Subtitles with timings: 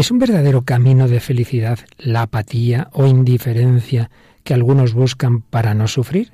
[0.00, 4.10] ¿Es un verdadero camino de felicidad la apatía o indiferencia
[4.44, 6.32] que algunos buscan para no sufrir?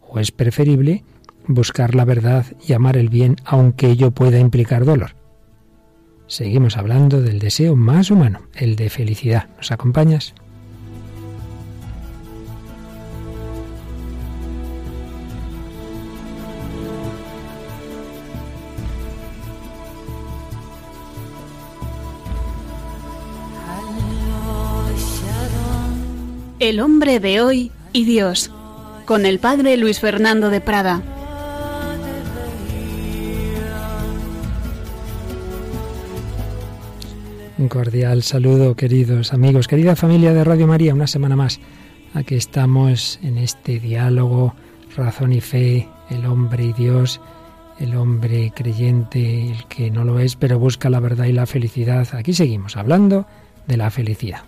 [0.00, 1.04] ¿O es preferible
[1.46, 5.14] buscar la verdad y amar el bien aunque ello pueda implicar dolor?
[6.26, 9.48] Seguimos hablando del deseo más humano, el de felicidad.
[9.58, 10.34] ¿Nos acompañas?
[26.60, 28.50] El hombre de hoy y Dios,
[29.06, 31.00] con el padre Luis Fernando de Prada.
[37.58, 41.60] Un cordial saludo, queridos amigos, querida familia de Radio María, una semana más.
[42.12, 44.56] Aquí estamos en este diálogo,
[44.96, 47.20] razón y fe, el hombre y Dios,
[47.78, 52.08] el hombre creyente, el que no lo es, pero busca la verdad y la felicidad.
[52.14, 53.26] Aquí seguimos hablando
[53.68, 54.42] de la felicidad.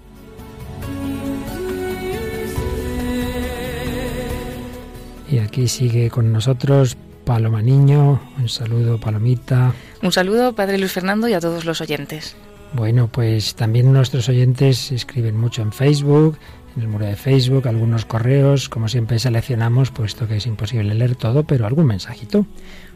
[5.30, 8.20] Y aquí sigue con nosotros Paloma Niño.
[8.38, 9.72] Un saludo, Palomita.
[10.02, 12.34] Un saludo, Padre Luis Fernando, y a todos los oyentes.
[12.72, 16.38] Bueno, pues también nuestros oyentes escriben mucho en Facebook,
[16.76, 18.68] en el muro de Facebook, algunos correos.
[18.68, 22.46] Como siempre seleccionamos, puesto que es imposible leer todo, pero algún mensajito.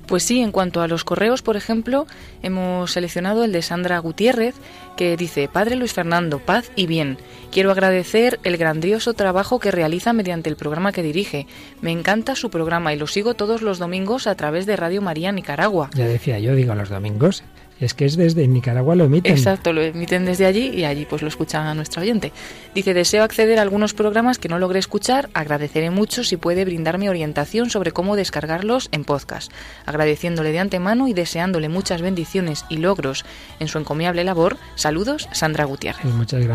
[0.07, 2.07] Pues sí, en cuanto a los correos, por ejemplo,
[2.43, 4.55] hemos seleccionado el de Sandra Gutiérrez,
[4.97, 7.19] que dice, Padre Luis Fernando, paz y bien.
[7.51, 11.47] Quiero agradecer el grandioso trabajo que realiza mediante el programa que dirige.
[11.81, 15.33] Me encanta su programa y lo sigo todos los domingos a través de Radio María
[15.33, 15.91] Nicaragua.
[15.95, 17.43] Ya decía yo, digo los domingos.
[17.81, 19.33] Es que es desde Nicaragua lo emiten.
[19.33, 22.33] Exacto, lo emiten desde allí y allí pues lo escuchan a nuestro oyente.
[22.75, 27.11] Dice, deseo acceder a algunos programas que no logré escuchar, agradeceré mucho si puede brindarme
[27.11, 29.53] orientación sobre cómo descargarlos en podcast.
[29.87, 33.25] Agradeciéndole de antemano y deseándole muchas bendiciones y logros
[33.59, 36.03] en su encomiable labor, saludos, Sandra Gutiérrez.
[36.03, 36.47] Pues muchas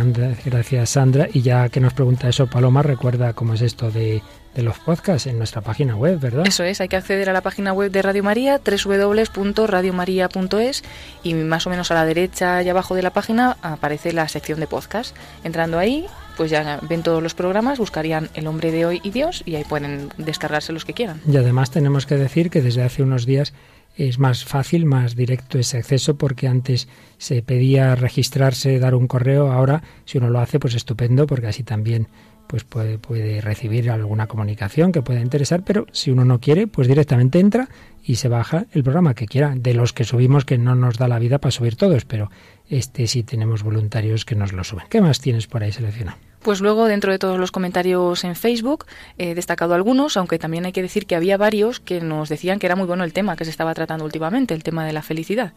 [0.46, 1.28] gracias, Sandra.
[1.32, 4.22] Y ya que nos pregunta eso, Paloma, recuerda cómo es esto de
[4.60, 6.46] de los podcasts en nuestra página web, ¿verdad?
[6.46, 10.84] Eso es, hay que acceder a la página web de Radio María, www.radiomaria.es
[11.24, 14.60] y más o menos a la derecha y abajo de la página aparece la sección
[14.60, 15.16] de podcast.
[15.46, 19.44] Entrando ahí, pues ya ven todos los programas, buscarían El hombre de hoy y Dios
[19.46, 21.22] y ahí pueden descargarse los que quieran.
[21.26, 23.54] Y además tenemos que decir que desde hace unos días
[23.96, 29.54] es más fácil, más directo ese acceso porque antes se pedía registrarse, dar un correo,
[29.54, 32.10] ahora si uno lo hace pues estupendo porque así también
[32.50, 36.88] pues puede, puede recibir alguna comunicación que pueda interesar, pero si uno no quiere, pues
[36.88, 37.70] directamente entra
[38.04, 41.08] y se baja el programa que quiera, de los que subimos que no nos da
[41.08, 42.32] la vida para subir todos, pero
[42.68, 44.86] este sí tenemos voluntarios que nos lo suben.
[44.90, 46.29] ¿Qué más tienes por ahí seleccionado?
[46.42, 48.86] Pues luego, dentro de todos los comentarios en Facebook,
[49.18, 52.66] he destacado algunos, aunque también hay que decir que había varios que nos decían que
[52.66, 55.52] era muy bueno el tema que se estaba tratando últimamente, el tema de la felicidad.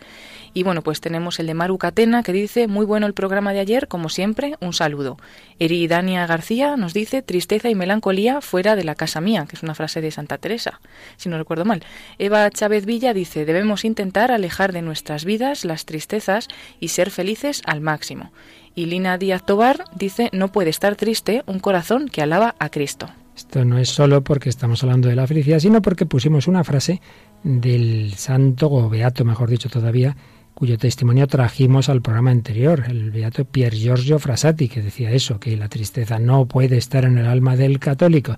[0.55, 3.61] Y bueno, pues tenemos el de Maru Catena que dice, muy bueno el programa de
[3.61, 5.19] ayer, como siempre, un saludo.
[5.61, 9.77] Eridania García nos dice, tristeza y melancolía fuera de la casa mía, que es una
[9.77, 10.81] frase de Santa Teresa,
[11.17, 11.85] si no recuerdo mal.
[12.19, 16.49] Eva Chávez Villa dice, debemos intentar alejar de nuestras vidas las tristezas
[16.81, 18.33] y ser felices al máximo.
[18.75, 23.09] Y Lina Díaz Tobar dice, no puede estar triste un corazón que alaba a Cristo.
[23.37, 27.01] Esto no es solo porque estamos hablando de la felicidad, sino porque pusimos una frase
[27.43, 30.17] del santo, o beato mejor dicho todavía,
[30.55, 35.57] cuyo testimonio trajimos al programa anterior, el beato Pier Giorgio Frassati, que decía eso, que
[35.57, 38.37] la tristeza no puede estar en el alma del católico.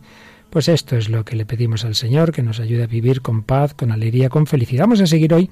[0.51, 3.43] Pues esto es lo que le pedimos al Señor, que nos ayude a vivir con
[3.43, 4.85] paz, con alegría, con felicidad.
[4.85, 5.51] Vamos a seguir hoy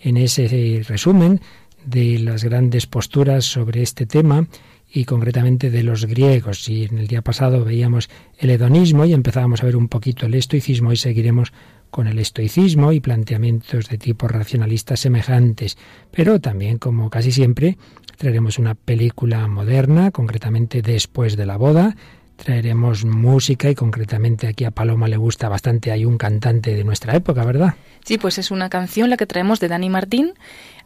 [0.00, 1.40] en ese resumen
[1.84, 4.46] de las grandes posturas sobre este tema
[4.92, 6.68] y concretamente de los griegos.
[6.68, 8.08] Y en el día pasado veíamos
[8.38, 11.52] el hedonismo y empezábamos a ver un poquito el estoicismo y seguiremos
[11.90, 15.78] con el estoicismo y planteamientos de tipo racionalista semejantes.
[16.10, 17.76] Pero también, como casi siempre,
[18.16, 21.96] traeremos una película moderna, concretamente después de la boda,
[22.36, 27.14] traeremos música y concretamente aquí a Paloma le gusta bastante, hay un cantante de nuestra
[27.14, 27.74] época, ¿verdad?
[28.04, 30.34] Sí, pues es una canción la que traemos de Dani Martín,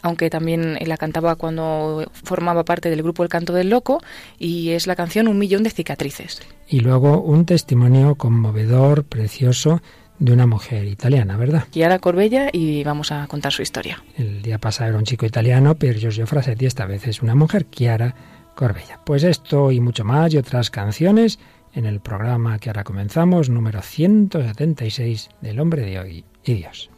[0.02, 4.00] aunque también la cantaba cuando formaba parte del grupo El Canto del Loco,
[4.38, 6.40] y es la canción Un Millón de Cicatrices.
[6.68, 9.82] Y luego un testimonio conmovedor, precioso,
[10.18, 11.64] de una mujer italiana, ¿verdad?
[11.70, 14.02] Chiara Corbella y vamos a contar su historia.
[14.16, 17.66] El día pasado era un chico italiano, pero Giorgio Frasetti esta vez es una mujer,
[17.70, 18.14] Chiara
[18.58, 18.98] Corbella.
[19.04, 21.38] Pues esto y mucho más y otras canciones
[21.74, 26.90] en el programa que ahora comenzamos, número 176 del hombre de hoy y Dios.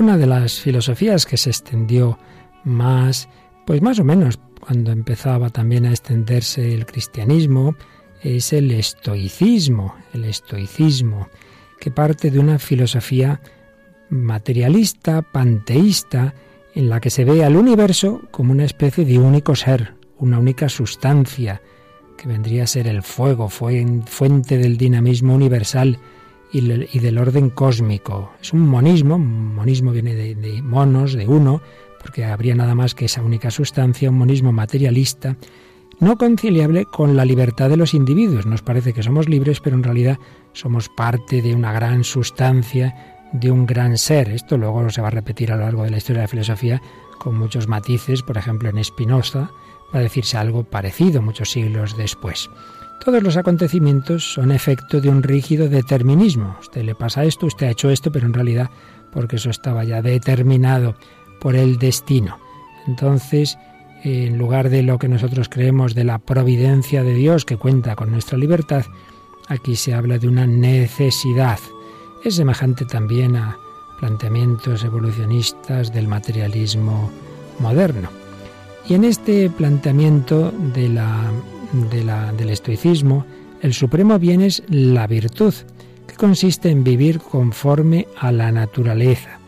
[0.00, 2.18] Una de las filosofías que se extendió
[2.64, 3.28] más,
[3.66, 7.76] pues más o menos, cuando empezaba también a extenderse el cristianismo,
[8.22, 11.28] es el estoicismo, el estoicismo,
[11.78, 13.40] que parte de una filosofía
[14.10, 16.34] materialista, panteísta,
[16.74, 20.68] en la que se ve al universo como una especie de único ser, una única
[20.68, 21.62] sustancia,
[22.16, 25.98] que vendría a ser el fuego, fuente del dinamismo universal
[26.52, 28.32] y del orden cósmico.
[28.42, 31.62] Es un monismo, monismo viene de, de monos, de uno,
[32.00, 35.36] porque habría nada más que esa única sustancia, un monismo materialista,
[36.00, 38.46] no conciliable con la libertad de los individuos.
[38.46, 40.18] Nos parece que somos libres, pero en realidad
[40.52, 44.30] somos parte de una gran sustancia, de un gran ser.
[44.30, 46.82] Esto luego se va a repetir a lo largo de la historia de la filosofía
[47.18, 49.50] con muchos matices, por ejemplo en Spinoza
[49.94, 52.48] va a decirse algo parecido muchos siglos después.
[53.04, 56.56] Todos los acontecimientos son efecto de un rígido determinismo.
[56.60, 58.70] Usted le pasa esto, usted ha hecho esto, pero en realidad
[59.10, 60.94] porque eso estaba ya determinado
[61.40, 62.38] por el destino.
[62.86, 63.58] Entonces,
[64.02, 68.10] en lugar de lo que nosotros creemos de la providencia de Dios que cuenta con
[68.10, 68.84] nuestra libertad,
[69.48, 71.58] aquí se habla de una necesidad.
[72.24, 73.58] Es semejante también a
[73.98, 77.10] planteamientos evolucionistas del materialismo
[77.58, 78.08] moderno.
[78.88, 81.30] Y en este planteamiento de la,
[82.32, 83.26] del estoicismo,
[83.60, 85.54] el supremo bien es la virtud,
[86.06, 89.39] que consiste en vivir conforme a la naturaleza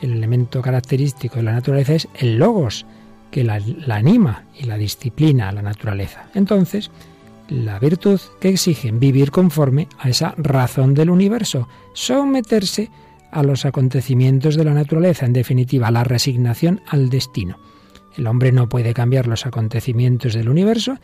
[0.00, 2.86] el elemento característico de la naturaleza es el logos,
[3.30, 3.60] que la,
[3.90, 6.28] anima y la disciplina a la naturaleza.
[6.34, 6.90] Entonces,
[7.48, 12.90] la virtud que exige vivir conforme a esa razón del universo, someterse
[13.30, 17.58] a los acontecimientos de la naturaleza, en definitiva, la resignación al destino.
[18.16, 20.98] El hombre no puede cambiar los acontecimientos del universo,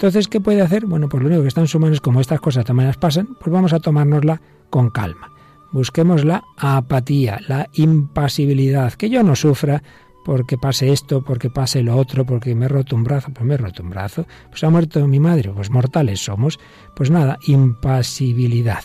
[0.00, 0.86] entonces, ¿qué puede hacer?
[0.86, 2.96] Bueno, pues lo único que está en su mano es como estas cosas también las
[2.96, 5.30] pasan, pues vamos a tomárnosla con calma.
[5.72, 9.82] Busquemos la apatía, la impasibilidad, que yo no sufra
[10.24, 13.54] porque pase esto, porque pase lo otro, porque me he roto un brazo, pues me
[13.54, 16.58] he roto un brazo, pues ha muerto mi madre, pues mortales somos,
[16.94, 18.84] pues nada, impasibilidad.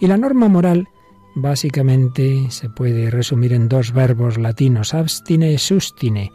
[0.00, 0.88] Y la norma moral
[1.34, 6.32] básicamente se puede resumir en dos verbos latinos, abstine, sustine,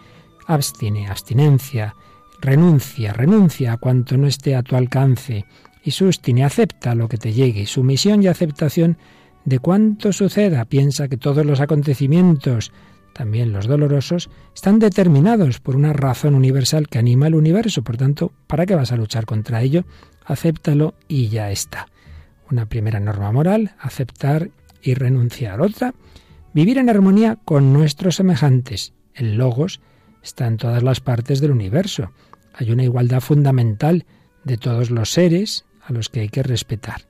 [0.48, 1.96] abstine, abstinencia,
[2.40, 5.46] renuncia, renuncia a cuanto no esté a tu alcance,
[5.84, 8.98] y sustine, acepta lo que te llegue, sumisión y aceptación
[9.46, 10.66] de cuánto suceda.
[10.66, 12.72] Piensa que todos los acontecimientos,
[13.14, 17.84] también los dolorosos, están determinados por una razón universal que anima el universo.
[17.84, 19.86] Por tanto, ¿para qué vas a luchar contra ello?
[20.26, 21.88] Acéptalo y ya está.
[22.50, 24.50] Una primera norma moral, aceptar
[24.82, 25.62] y renunciar.
[25.62, 25.94] Otra,
[26.54, 28.94] vivir en armonía con nuestros semejantes.
[29.14, 29.82] El logos
[30.24, 32.12] está en todas las partes del universo.
[32.54, 34.06] Hay una igualdad fundamental
[34.44, 37.08] de todos los seres a los que hay que respetar.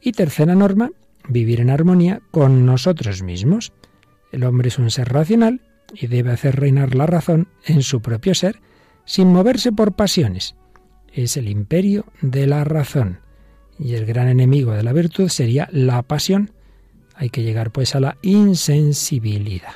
[0.00, 0.90] Y tercera norma,
[1.28, 3.72] vivir en armonía con nosotros mismos.
[4.32, 5.60] El hombre es un ser racional
[5.92, 8.60] y debe hacer reinar la razón en su propio ser
[9.04, 10.56] sin moverse por pasiones.
[11.12, 13.20] Es el imperio de la razón
[13.78, 16.52] y el gran enemigo de la virtud sería la pasión.
[17.14, 19.74] Hay que llegar pues a la insensibilidad.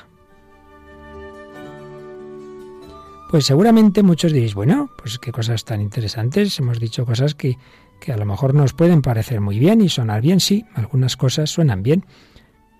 [3.29, 7.57] Pues seguramente muchos diréis, bueno, pues qué cosas tan interesantes, hemos dicho cosas que
[7.99, 11.49] que a lo mejor nos pueden parecer muy bien y sonar bien, sí, algunas cosas
[11.49, 12.05] suenan bien,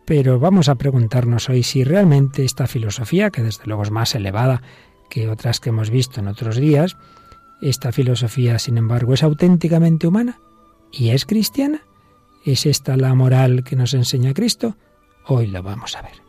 [0.05, 4.61] pero vamos a preguntarnos hoy si realmente esta filosofía, que desde luego es más elevada
[5.09, 6.97] que otras que hemos visto en otros días,
[7.61, 10.39] esta filosofía, sin embargo, es auténticamente humana
[10.91, 11.81] y es cristiana.
[12.45, 14.77] ¿Es esta la moral que nos enseña Cristo?
[15.25, 16.28] Hoy lo vamos a ver.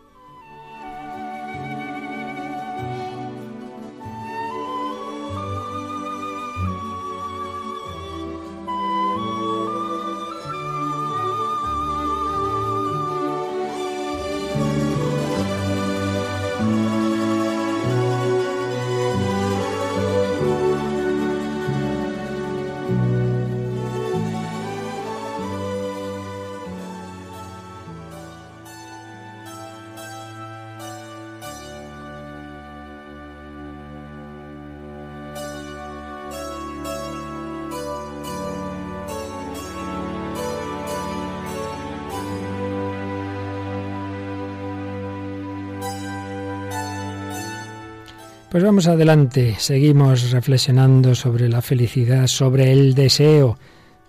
[48.50, 53.56] Pues vamos adelante, seguimos reflexionando sobre la felicidad, sobre el deseo.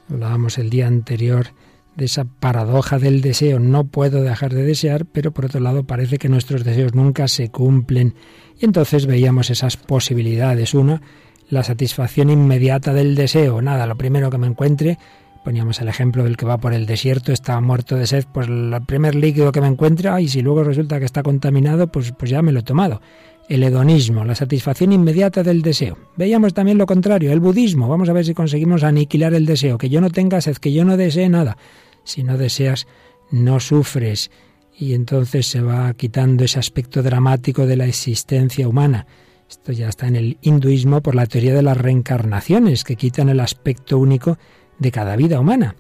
[0.10, 1.50] Hablábamos el día anterior
[1.96, 3.60] de esa paradoja del deseo.
[3.60, 7.52] No puedo dejar de desear, pero por otro lado parece que nuestros deseos nunca se
[7.52, 8.16] cumplen.
[8.60, 10.74] Y entonces veíamos esas posibilidades.
[10.74, 11.04] Una,
[11.52, 13.62] la satisfacción inmediata del deseo.
[13.62, 14.98] Nada, lo primero que me encuentre,
[15.46, 18.74] poníamos el ejemplo del que va por el desierto, está muerto de sed, pues el
[18.88, 22.42] primer líquido que me encuentre, y si luego resulta que está contaminado, pues, pues ya
[22.42, 23.02] me lo he tomado
[23.50, 25.98] el hedonismo, la satisfacción inmediata del deseo.
[26.16, 27.88] Veíamos también lo contrario, el budismo.
[27.88, 30.86] Vamos a ver si conseguimos aniquilar el deseo, que yo no tenga sed, que yo
[30.86, 31.58] no desee nada.
[32.04, 32.88] Si no deseas,
[33.30, 34.32] no sufres.
[34.78, 39.06] Y entonces se va quitando ese aspecto dramático de la existencia humana.
[39.50, 43.42] Esto ya está en el hinduismo por la teoría de las reencarnaciones, que quitan el
[43.42, 44.38] aspecto único
[44.80, 45.76] de cada vida humana.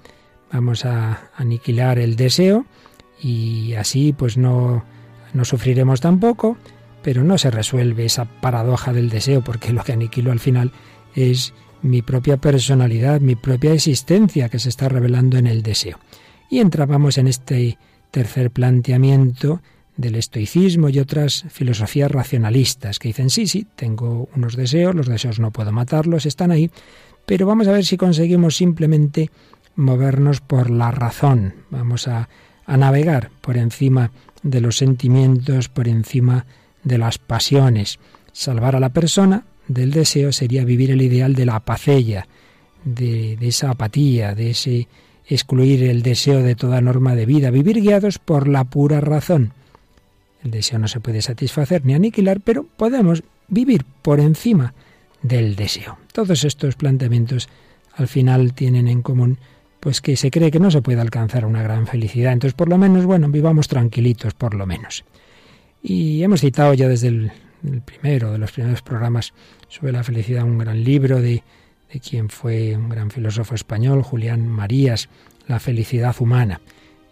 [0.52, 2.66] Vamos a aniquilar el deseo
[3.22, 4.84] y así pues no,
[5.34, 6.58] no sufriremos tampoco,
[7.02, 10.72] pero no se resuelve esa paradoja del deseo, porque lo que aniquilo al final
[11.16, 16.00] es mi propia personalidad, mi propia existencia que se está revelando en el deseo.
[16.50, 17.78] Y entrábamos en este
[18.12, 19.62] tercer planteamiento
[19.98, 25.40] del estoicismo y otras filosofías racionalistas que dicen, sí, sí, tengo unos deseos, los deseos
[25.40, 26.72] no puedo matarlos, están ahí,
[27.26, 29.30] pero vamos a ver si conseguimos simplemente
[29.76, 32.30] movernos por la razón, vamos a,
[32.66, 34.12] a navegar por encima
[34.44, 38.00] de los sentimientos, por encima de las pasiones.
[38.32, 42.28] Salvar a la persona del deseo sería vivir el ideal de la apacella,
[42.84, 44.88] de, de esa apatía, de ese
[45.28, 49.54] excluir el deseo de toda norma de vida, vivir guiados por la pura razón.
[50.44, 54.74] El deseo no se puede satisfacer ni aniquilar, pero podemos vivir por encima
[55.22, 56.00] del deseo.
[56.14, 57.48] Todos estos planteamientos
[57.94, 59.38] al final tienen en común
[59.80, 62.34] pues que se cree que no se puede alcanzar una gran felicidad.
[62.34, 65.04] Entonces, por lo menos, bueno, vivamos tranquilitos, por lo menos.
[65.84, 67.32] Y hemos citado ya desde el,
[67.86, 69.34] primero de los primeros programas
[69.68, 71.44] sobre la felicidad un gran libro de,
[71.92, 75.10] de quien fue un gran filósofo español, Julián Marías,
[75.48, 76.62] La felicidad humana.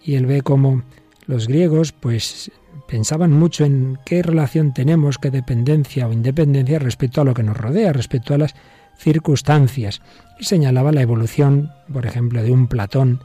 [0.03, 0.83] Y él ve cómo
[1.25, 2.51] los griegos, pues,
[2.88, 7.57] pensaban mucho en qué relación tenemos, qué dependencia o independencia respecto a lo que nos
[7.57, 8.55] rodea, respecto a las
[8.97, 10.01] circunstancias
[10.39, 13.21] y señalaba la evolución, por ejemplo, de un Platón,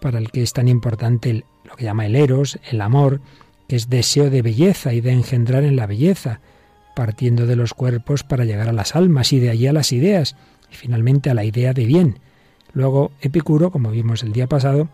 [0.00, 3.20] para el que es tan importante lo que llama el eros, el amor,
[3.68, 6.40] que es deseo de belleza y de engendrar en la belleza,
[6.96, 10.34] partiendo de los cuerpos para llegar a las almas y de allí a las ideas,
[10.72, 12.18] y finalmente a la idea de bien.
[12.72, 14.88] Luego Epicuro, como vimos el día pasado,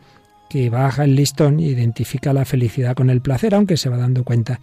[0.51, 4.25] que baja el listón e identifica la felicidad con el placer, aunque se va dando
[4.25, 4.61] cuenta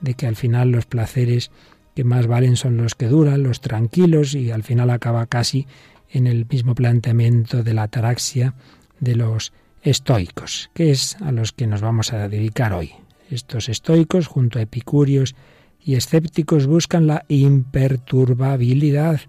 [0.00, 1.50] de que al final los placeres
[1.94, 5.66] que más valen son los que duran, los tranquilos, y al final acaba casi
[6.10, 8.54] en el mismo planteamiento de la ataraxia
[9.00, 9.52] de los
[9.82, 12.92] estoicos, que es a los que nos vamos a dedicar hoy.
[13.32, 15.34] Estos estoicos, junto a epicúreos
[15.80, 19.20] y escépticos, buscan la imperturbabilidad,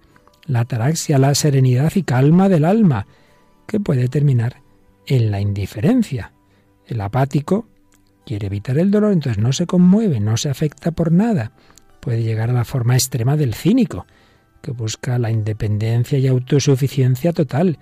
[0.46, 3.08] la ataraxia, la serenidad y calma del alma,
[3.68, 4.62] que puede terminar
[5.08, 6.34] en la indiferencia.
[6.86, 7.68] El apático
[8.26, 11.54] quiere evitar el dolor, entonces no se conmueve, no se afecta por nada
[12.04, 14.06] puede llegar a la forma extrema del cínico,
[14.62, 17.80] que busca la independencia y autosuficiencia total,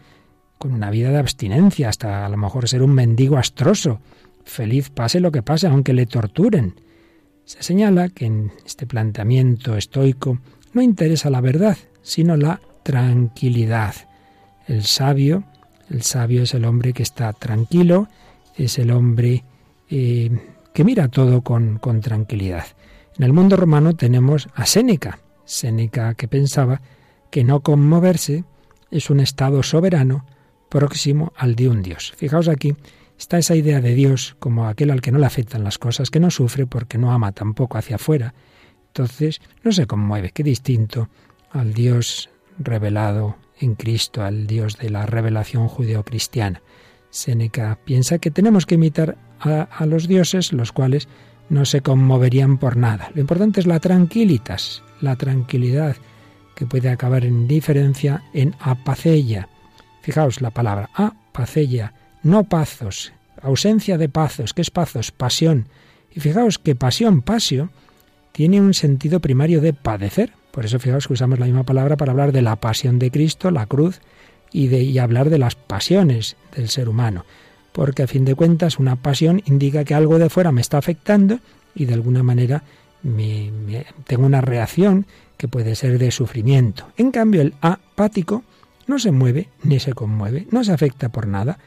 [0.59, 3.99] con una vida de abstinencia, hasta a lo mejor ser un mendigo astroso,
[4.45, 6.75] feliz pase lo que pase, aunque le torturen.
[7.45, 10.39] Se señala que en este planteamiento estoico
[10.73, 13.95] no interesa la verdad, sino la tranquilidad.
[14.67, 15.43] El sabio,
[15.89, 18.07] el sabio es el hombre que está tranquilo,
[18.55, 19.43] es el hombre
[19.89, 20.31] eh,
[20.73, 22.65] que mira todo con, con tranquilidad.
[23.17, 26.81] En el mundo romano tenemos a Séneca, Séneca que pensaba
[27.29, 28.45] que no conmoverse
[28.89, 30.25] es un estado soberano
[30.69, 32.13] próximo al de un Dios.
[32.15, 32.75] Fijaos aquí,
[33.21, 36.19] está esa idea de Dios como aquel al que no le afectan las cosas, que
[36.19, 38.33] no sufre porque no ama tampoco hacia afuera.
[38.87, 41.07] Entonces, no se conmueve, qué distinto
[41.51, 46.63] al Dios revelado en Cristo, al Dios de la revelación judeocristiana.
[47.11, 51.07] Séneca piensa que tenemos que imitar a, los dioses, los cuales
[51.47, 53.11] no se conmoverían por nada.
[53.13, 55.95] Lo importante es la tranquilitas, la tranquilidad
[56.55, 59.47] que puede acabar en diferencia en apacella.
[60.01, 64.53] Fijaos la palabra apacella, no pazos, ausencia de pazos.
[64.53, 65.11] ¿Qué es pazos?
[65.11, 65.67] Pasión.
[66.13, 67.69] Y fijaos que pasión, pasio,
[68.31, 70.33] tiene un sentido primario de padecer.
[70.51, 73.51] Por eso fijaos que usamos la misma palabra para hablar de la pasión de Cristo,
[73.51, 74.01] la cruz,
[74.51, 77.25] y, de, y hablar de las pasiones del ser humano
[77.71, 81.39] porque a fin de cuentas una pasión indica que algo de fuera me está afectando
[81.73, 82.63] y de alguna manera
[83.03, 83.51] me,
[84.05, 85.05] tengo una reacción
[85.37, 86.87] que puede ser de sufrimiento.
[86.97, 88.43] En cambio, el apático
[88.87, 91.57] no se mueve ni se conmueve, no se afecta por nada.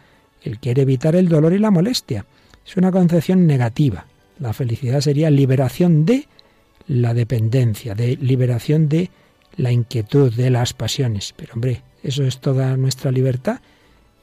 [0.44, 2.26] Él quiere evitar el dolor y la molestia.
[2.66, 4.06] Es una concepción negativa.
[4.38, 6.28] La felicidad sería liberación de
[6.86, 9.10] la dependencia, de liberación de
[9.56, 11.32] la inquietud, de las pasiones.
[11.36, 13.60] Pero hombre, ¿eso es toda nuestra libertad?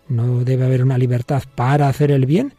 [0.08, 2.54] No debe haber una libertad para hacer el bien,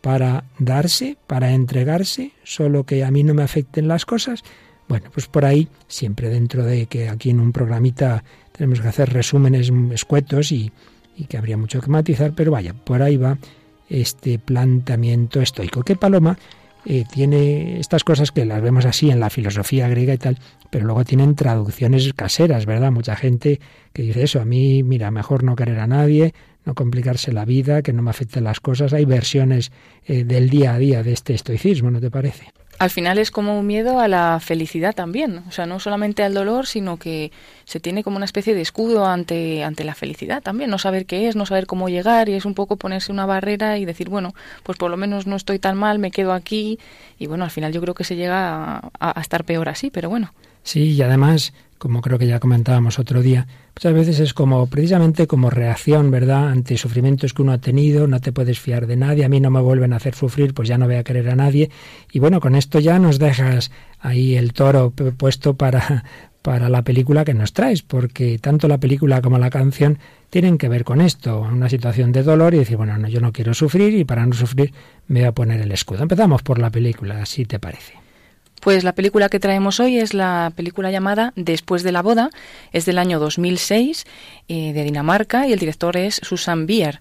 [0.00, 4.44] para darse, para entregarse, solo que a mí no me afecten las cosas.
[4.86, 8.22] Bueno, pues por ahí, siempre dentro de que aquí en un programita
[8.52, 10.70] tenemos que hacer resúmenes escuetos y,
[11.18, 13.38] y que habría mucho que matizar, pero vaya, por ahí va
[13.90, 15.82] este planteamiento estoico.
[15.82, 16.38] Que Paloma
[16.84, 20.38] eh, tiene estas cosas que las vemos así en la filosofía griega y tal,
[20.70, 22.92] pero luego tienen traducciones caseras, ¿verdad?
[22.92, 23.60] Mucha gente
[23.92, 26.34] que dice eso, a mí, mira, mejor no querer a nadie,
[26.64, 28.92] no complicarse la vida, que no me afecten las cosas.
[28.92, 29.72] Hay versiones
[30.06, 32.52] eh, del día a día de este estoicismo, ¿no te parece?
[32.78, 36.34] Al final es como un miedo a la felicidad también, o sea, no solamente al
[36.34, 37.32] dolor, sino que
[37.64, 41.28] se tiene como una especie de escudo ante, ante la felicidad también, no saber qué
[41.28, 44.34] es, no saber cómo llegar y es un poco ponerse una barrera y decir, bueno,
[44.62, 46.78] pues por lo menos no estoy tan mal, me quedo aquí
[47.18, 50.08] y bueno, al final yo creo que se llega a, a estar peor así, pero
[50.08, 50.32] bueno.
[50.62, 55.26] Sí, y además, como creo que ya comentábamos otro día, muchas veces es como precisamente
[55.26, 59.24] como reacción, ¿verdad?, ante sufrimientos que uno ha tenido, no te puedes fiar de nadie,
[59.24, 61.36] a mí no me vuelven a hacer sufrir, pues ya no voy a querer a
[61.36, 61.70] nadie.
[62.12, 63.70] Y bueno, con esto ya nos dejas
[64.00, 66.04] ahí el toro puesto para,
[66.42, 69.98] para la película que nos traes, porque tanto la película como la canción
[70.30, 73.32] tienen que ver con esto, una situación de dolor y decir, bueno, no, yo no
[73.32, 74.72] quiero sufrir y para no sufrir
[75.06, 76.02] me voy a poner el escudo.
[76.02, 78.07] Empezamos por la película, si te parece.
[78.60, 82.30] Pues la película que traemos hoy es la película llamada Después de la boda,
[82.72, 84.04] es del año 2006,
[84.48, 87.00] eh, de Dinamarca, y el director es Susan Bier.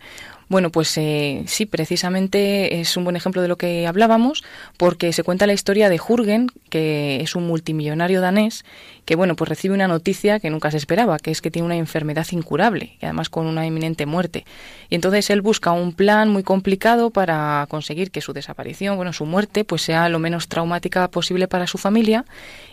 [0.50, 4.46] Bueno, pues eh, sí, precisamente es un buen ejemplo de lo que hablábamos,
[4.78, 8.64] porque se cuenta la historia de Jürgen, que es un multimillonario danés,
[9.04, 11.76] que bueno, pues recibe una noticia que nunca se esperaba, que es que tiene una
[11.76, 14.46] enfermedad incurable, y además con una inminente muerte.
[14.90, 19.26] Y entonces él busca un plan muy complicado para conseguir que su desaparición, bueno, su
[19.26, 22.24] muerte, pues sea lo menos traumática posible para su familia,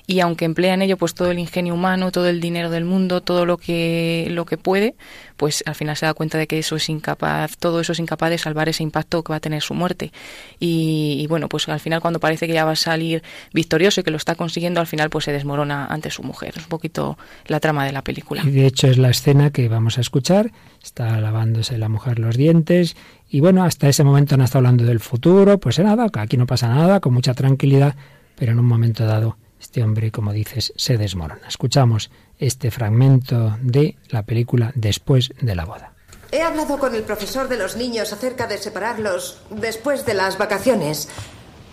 [0.06, 3.20] y aunque emplea en ello pues todo el ingenio humano, todo el dinero del mundo,
[3.20, 4.94] todo lo que lo que puede,
[5.36, 8.30] pues al final se da cuenta de que eso es incapaz, todo eso es incapaz
[8.30, 10.12] de salvar ese impacto que va a tener su muerte.
[10.60, 13.22] Y, bueno, pues al final cuando parece que ya va a salir
[13.52, 16.54] victorioso y que lo está consiguiendo, al final pues se desmorona ante su mujer.
[16.56, 18.42] Es un poquito la trama de la película.
[18.44, 20.52] Y de hecho es la escena que vamos a escuchar.
[20.82, 22.96] Está lavándose la mujer los dientes
[23.34, 26.68] y bueno, hasta ese momento no está hablando del futuro, pues nada, aquí no pasa
[26.68, 27.96] nada, con mucha tranquilidad,
[28.36, 31.48] pero en un momento dado este hombre, como dices, se desmorona.
[31.48, 35.92] Escuchamos este fragmento de la película Después de la boda.
[36.30, 41.08] He hablado con el profesor de los niños acerca de separarlos después de las vacaciones.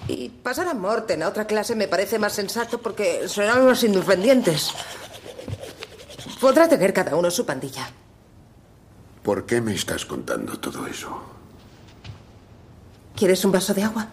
[0.07, 4.71] Y pasar a Morten a otra clase me parece más sensato porque serán unos independientes.
[6.39, 7.89] Podrá tener cada uno su pandilla.
[9.23, 11.21] ¿Por qué me estás contando todo eso?
[13.15, 14.07] ¿Quieres un vaso de agua?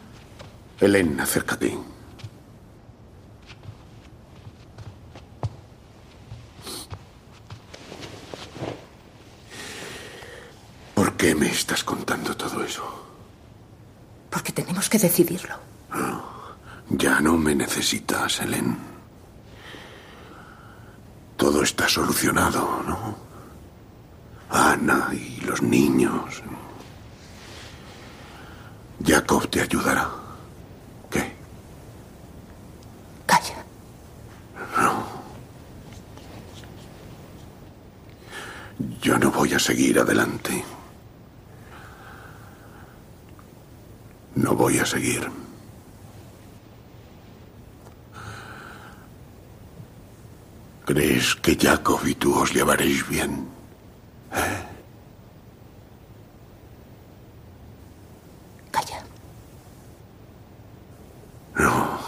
[0.80, 1.76] Helen, acércate.
[10.94, 12.82] ¿Por qué me estás contando todo eso?
[14.30, 15.54] Porque tenemos que decidirlo.
[16.88, 18.78] ya no me necesitas, Helen.
[21.36, 23.14] Todo está solucionado, ¿no?
[24.48, 26.42] Ana y los niños.
[29.04, 30.08] Jacob te ayudará.
[31.10, 31.36] ¿Qué?
[33.26, 33.62] Calla.
[34.74, 35.04] No.
[39.02, 40.64] Yo no voy a seguir adelante.
[44.58, 45.30] Voy a seguir.
[50.84, 53.48] ¿Crees que Jacob y tú os llevaréis bien?
[54.34, 54.62] ¿Eh?
[58.72, 59.04] Calla.
[61.54, 62.00] No.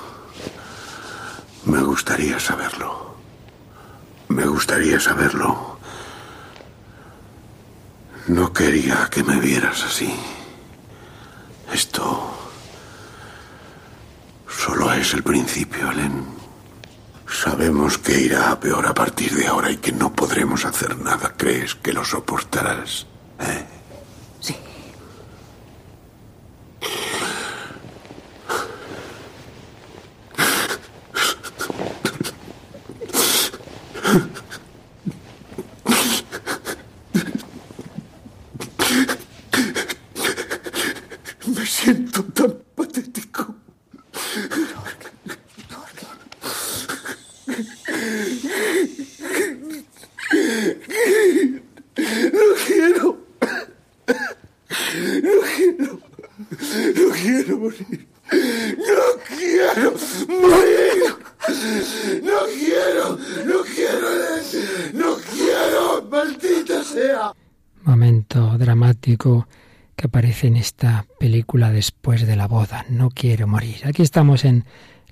[1.67, 3.15] Me gustaría saberlo.
[4.29, 5.79] Me gustaría saberlo.
[8.27, 10.13] No quería que me vieras así.
[11.73, 12.20] Esto
[15.11, 16.25] es el principio, Helen.
[17.27, 21.35] Sabemos que irá a peor a partir de ahora y que no podremos hacer nada.
[21.37, 23.09] ¿Crees que lo soportarás?
[23.41, 23.65] ¿Eh?
[24.39, 24.57] Sí.
[41.57, 43.57] Me siento tan patético.
[52.33, 53.19] No quiero.
[55.25, 56.01] No quiero.
[56.97, 58.09] No quiero morir.
[58.89, 59.93] No quiero
[60.29, 61.17] morir.
[62.23, 63.19] No quiero.
[63.47, 64.09] No quiero.
[64.95, 66.03] No quiero.
[66.11, 67.33] Maldita sea.
[67.83, 68.57] Momento
[69.19, 72.87] que aparece en esta película después de la boda.
[72.89, 73.77] No quiero morir.
[73.85, 74.65] Aquí estamos en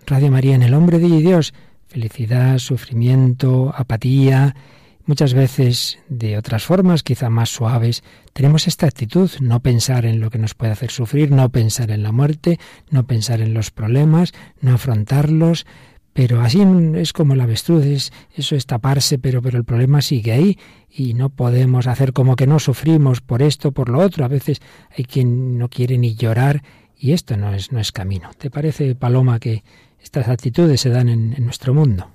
[0.07, 1.55] Radio María, en El Hombre de Dios.
[1.89, 4.55] Felicidad, sufrimiento, apatía,
[5.09, 8.03] Muchas veces, de otras formas, quizá más suaves,
[8.35, 12.03] tenemos esta actitud, no pensar en lo que nos puede hacer sufrir, no pensar en
[12.03, 15.65] la muerte, no pensar en los problemas, no afrontarlos,
[16.13, 16.63] pero así
[16.97, 20.59] es como la avestruz, eso es taparse, pero, pero el problema sigue ahí
[20.91, 24.25] y no podemos hacer como que no sufrimos por esto, por lo otro.
[24.25, 24.61] A veces
[24.97, 26.63] hay quien no quiere ni llorar
[26.99, 28.31] y esto no es, no es camino.
[28.37, 29.63] ¿Te parece, Paloma, que
[30.03, 32.09] estas actitudes se dan en nuestro mundo?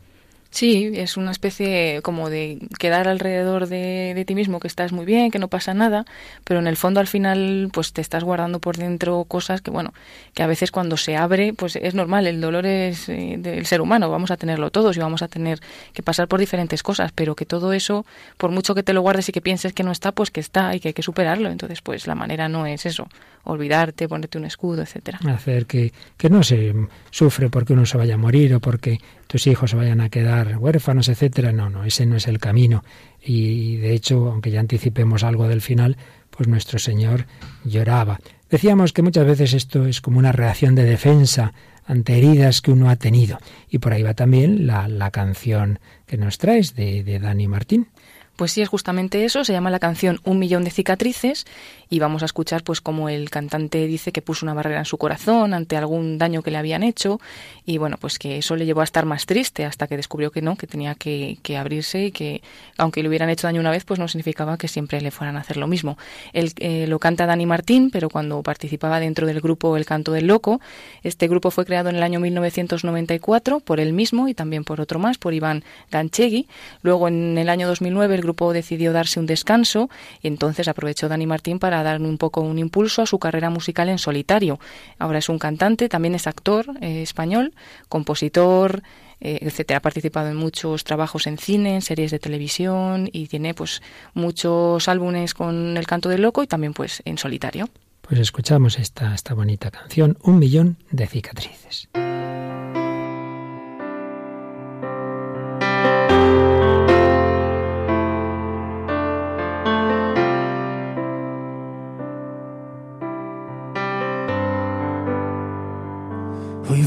[0.54, 5.32] Sí, es una especie como de quedar alrededor de, ti mismo, que estás muy bien,
[5.32, 6.06] que no pasa nada,
[6.44, 9.96] pero en el fondo al final pues te estás guardando por dentro cosas que bueno,
[10.36, 13.82] que a veces cuando se abre pues es normal, el dolor es eh, del ser
[13.82, 15.60] humano, vamos a tenerlo todos y vamos a tener
[15.92, 18.06] que pasar por diferentes cosas, pero que todo eso,
[18.38, 20.76] por mucho que te lo guardes y que pienses que no está, pues que está
[20.76, 23.08] y que hay que superarlo, entonces pues la manera no es eso,
[23.44, 25.20] olvidarte, ponerte un escudo, etcétera.
[25.26, 26.76] Hacer que, que no se
[27.10, 29.00] sufre porque uno se vaya a morir o porque
[29.34, 31.52] tus hijos vayan a quedar huérfanos, etcétera.
[31.52, 32.84] No, no, ese no es el camino.
[33.20, 35.98] Y de hecho, aunque ya anticipemos algo del final,
[36.30, 37.26] pues nuestro Señor
[37.66, 38.20] lloraba.
[38.52, 41.52] Decíamos que muchas veces esto es como una reacción de defensa
[41.84, 43.40] ante heridas que uno ha tenido.
[43.72, 47.88] Y por ahí va también la, la canción que nos traes de, de Dani Martín.
[48.36, 51.46] Pues sí, es justamente eso, se llama la canción Un millón de cicatrices
[51.90, 54.98] y vamos a escuchar pues como el cantante dice que puso una barrera en su
[54.98, 57.20] corazón ante algún daño que le habían hecho
[57.66, 60.42] y bueno, pues que eso le llevó a estar más triste hasta que descubrió que
[60.42, 62.42] no, que tenía que, abrirse y que
[62.78, 65.42] aunque le hubieran hecho daño una vez, pues no significaba que siempre le fueran a
[65.42, 66.00] hacer lo mismo.
[66.34, 70.26] Él eh, lo canta Dani Martín, pero cuando participaba dentro del grupo El Canto del
[70.26, 70.60] Loco,
[71.04, 74.98] este grupo fue creado en el año 1994 por él mismo y también por otro
[74.98, 76.48] más, por Iván Ganchegui.
[76.82, 79.90] Luego en el año 2009 el grupo decidió darse un descanso
[80.22, 83.90] y entonces aprovechó Dani Martín para dar un poco un impulso a su carrera musical
[83.90, 84.60] en solitario.
[84.98, 87.54] Ahora es un cantante, también es actor eh, español,
[87.90, 88.84] compositor,
[89.22, 89.78] eh, etcétera.
[89.78, 93.82] Ha participado en muchos trabajos en cine, en series de televisión y tiene pues
[94.14, 97.70] muchos álbumes con El canto del loco y también pues en solitario.
[98.02, 101.88] Pues escuchamos esta, esta bonita canción, Un millón de cicatrices.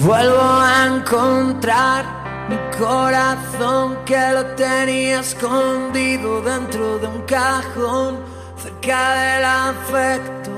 [0.06, 2.04] Vuelvo a encontrar
[2.48, 8.20] mi corazón que lo tenía escondido dentro de un cajón,
[8.56, 10.52] cerca del afecto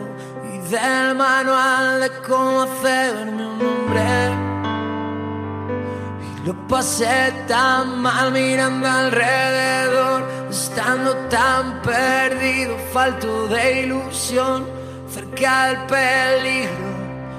[0.53, 4.11] y del manual de cómo hacerme un hombre.
[6.37, 14.67] Y lo pasé tan mal mirando alrededor, estando tan perdido, falto de ilusión,
[15.09, 16.88] cerca del peligro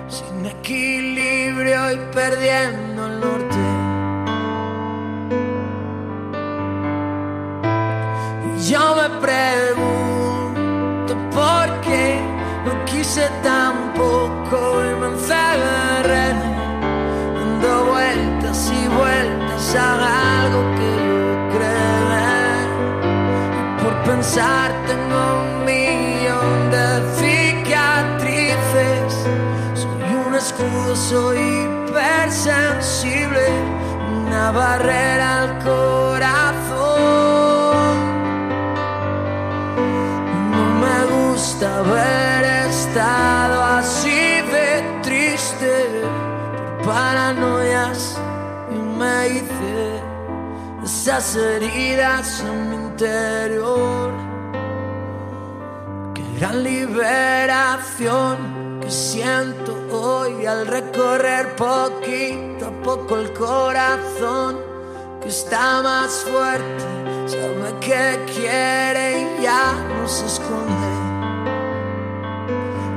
[0.10, 3.58] sin equilibrio y perdiendo el norte.
[8.48, 12.20] Y yo me pregunto por qué
[12.66, 16.34] no quise tampoco y me encerré
[17.36, 22.00] dando vueltas y vueltas a algo que yo creo.
[23.60, 25.66] Y por pensar tengo un
[30.96, 33.48] soy hipersensible,
[34.26, 36.68] una barrera al corazón.
[40.52, 44.68] No me gusta haber estado así de
[45.02, 45.74] triste
[46.84, 48.02] por paranoias
[48.70, 50.04] y me hice
[50.84, 54.12] esas heridas en mi interior
[56.14, 58.59] que gran liberación
[58.92, 64.58] siento hoy al recorrer poquito a poco el corazón
[65.22, 66.84] que está más fuerte,
[67.28, 70.90] sabe que quiere y ya no se esconde.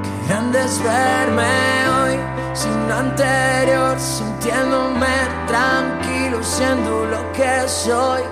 [0.03, 2.19] Qué grande es verme hoy
[2.55, 5.07] sin lo anterior, sintiéndome
[5.47, 8.23] tranquilo, siendo lo que soy,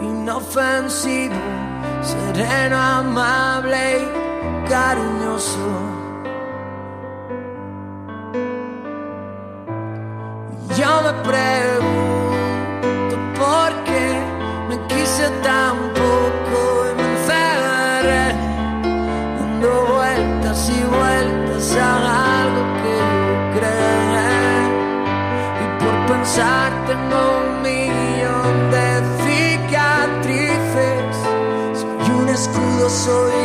[0.00, 1.34] inofensivo,
[2.02, 5.97] sereno, amable y cariñoso.
[15.28, 18.28] Quise tan poco y me encerré
[19.38, 24.60] dando vueltas y vueltas a algo que yo creé.
[25.62, 28.86] Y por pensar tengo un millón de
[29.24, 31.16] cicatrices.
[31.74, 33.38] Soy un escudo, soy.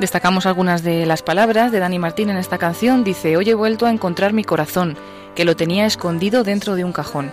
[0.00, 3.04] Destacamos algunas de las palabras de Dani Martín en esta canción.
[3.04, 4.96] Dice, hoy he vuelto a encontrar mi corazón,
[5.34, 7.30] que lo tenía escondido dentro de un cajón.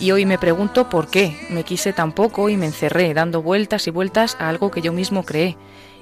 [0.00, 3.86] Y hoy me pregunto por qué me quise tan poco y me encerré dando vueltas
[3.86, 5.56] y vueltas a algo que yo mismo creé.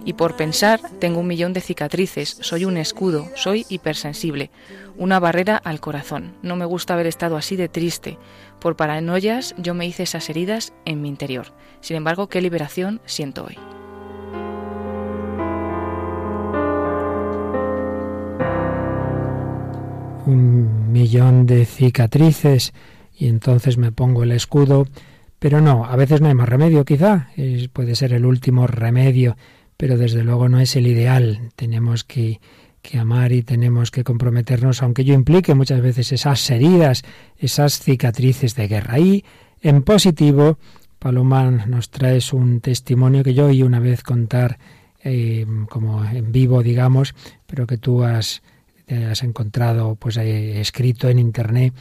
[0.05, 4.51] Y por pensar tengo un millón de cicatrices, soy un escudo, soy hipersensible,
[4.97, 6.35] una barrera al corazón.
[6.43, 8.19] No me gusta haber estado así de triste.
[8.59, 11.53] Por paranoias yo me hice esas heridas en mi interior.
[11.81, 13.59] Sin embargo, qué liberación siento hoy.
[20.25, 22.73] Un millón de cicatrices
[23.23, 24.89] y entonces me pongo el escudo.
[25.39, 27.29] Pero no, a veces no hay más remedio, quizá.
[27.73, 29.37] puede ser el último remedio,
[29.77, 31.51] pero desde luego no es el ideal.
[31.55, 32.41] Tenemos que,
[32.83, 37.05] que amar y tenemos que comprometernos, aunque yo implique muchas veces esas heridas,
[37.39, 38.99] esas cicatrices de guerra.
[38.99, 39.25] Y
[39.61, 40.59] en positivo,
[40.99, 44.59] Paloma nos traes un testimonio que yo oí una vez contar
[45.05, 47.15] eh, como en vivo, digamos,
[47.47, 48.43] pero que tú has,
[48.89, 51.73] has encontrado pues eh, escrito en internet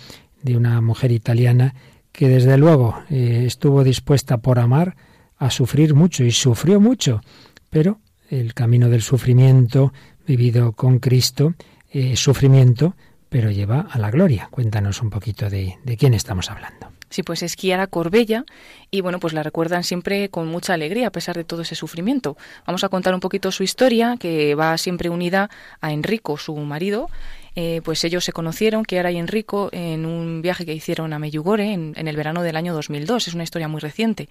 [0.44, 1.74] de una mujer italiana
[2.12, 4.96] que desde luego eh, estuvo dispuesta por amar
[5.38, 7.22] a sufrir mucho y sufrió mucho,
[7.70, 8.00] pero
[8.30, 9.94] el camino del sufrimiento
[10.28, 11.54] vivido con Cristo
[11.90, 12.96] es sufrimiento,
[13.30, 14.48] pero lleva a la gloria.
[14.52, 16.92] Cuéntanos un poquito de, de quién estamos hablando.
[17.12, 18.46] Sí, pues es Kiara Corbella
[18.90, 22.38] y bueno, pues la recuerdan siempre con mucha alegría a pesar de todo ese sufrimiento.
[22.66, 25.50] Vamos a contar un poquito su historia que va siempre unida
[25.82, 27.10] a Enrico, su marido,
[27.56, 31.74] eh, pues ellos se conocieron, Kiara y Enrico, en un viaje que hicieron a Meyugore
[31.74, 33.28] en, el verano del año 2002.
[33.28, 34.30] Es una historia muy reciente.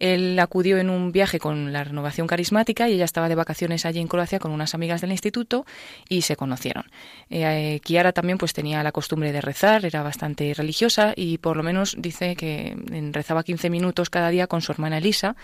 [0.00, 3.98] Él acudió en un viaje con la renovación carismática y ella estaba de vacaciones allí
[3.98, 5.66] en Croacia con unas amigas del instituto
[6.08, 6.84] y se conocieron.
[7.30, 11.64] Eh, Kiara también pues tenía la costumbre de rezar, era bastante religiosa y por lo
[11.64, 12.76] menos dice que
[13.12, 15.34] rezaba 15 minutos cada día con su hermana Elisa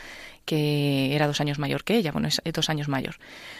[0.44, 3.16] que era dos años mayor que ella, bueno, es dos años mayor.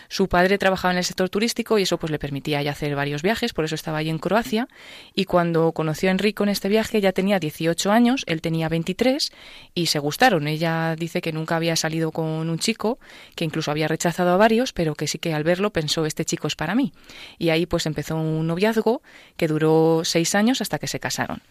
[0.08, 3.22] Su padre trabajaba en el sector turístico y eso pues le permitía ya hacer varios
[3.22, 4.68] viajes, por eso estaba allí en Croacia.
[5.14, 9.32] Y cuando conoció a Enrico en este viaje, ya tenía 18 años, él tenía 23
[9.74, 10.46] y se gustaron.
[10.46, 12.98] Ella dice que nunca había salido con un chico,
[13.34, 16.46] que incluso había rechazado a varios, pero que sí que al verlo pensó, este chico
[16.46, 16.92] es para mí.
[17.38, 19.02] Y ahí pues empezó un noviazgo
[19.36, 21.42] que duró seis años hasta que se casaron.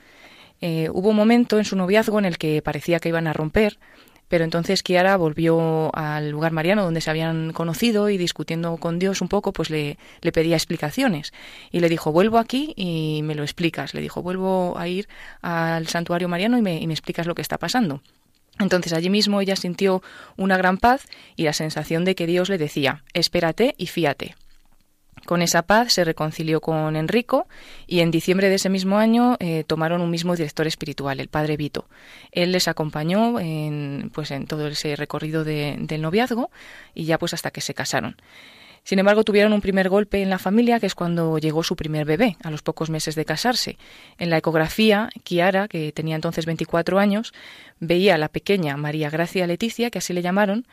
[0.62, 3.80] Eh, hubo un momento en su noviazgo en el que parecía que iban a romper,
[4.27, 9.21] pero entonces Kiara volvió al lugar mariano donde se habían conocido y discutiendo con Dios
[9.21, 11.33] un poco, pues le, le pedía explicaciones.
[11.71, 13.93] Y le dijo, vuelvo aquí y me lo explicas.
[13.93, 15.07] Le dijo, vuelvo a ir
[15.41, 18.01] al santuario mariano y me, y me explicas lo que está pasando.
[18.59, 20.03] Entonces allí mismo ella sintió
[20.38, 24.36] una gran paz y la sensación de que Dios le decía, espérate y fíate.
[25.25, 27.47] Con esa paz se reconcilió con Enrico
[27.88, 31.55] y en diciembre de ese mismo año eh, tomaron un mismo director espiritual, el padre
[31.55, 31.88] Vito.
[32.31, 36.51] Él les acompañó en, pues, en todo ese recorrido del noviazgo
[36.93, 38.17] y ya pues hasta que se casaron.
[38.83, 42.05] Sin embargo, tuvieron un primer golpe en la familia, que es cuando llegó su primer
[42.05, 43.77] bebé, a los pocos meses de casarse.
[44.17, 47.33] En la ecografía, Kiara, que tenía entonces 24 años,
[47.79, 50.65] veía a la pequeña María Gracia Leticia, que así le llamaron,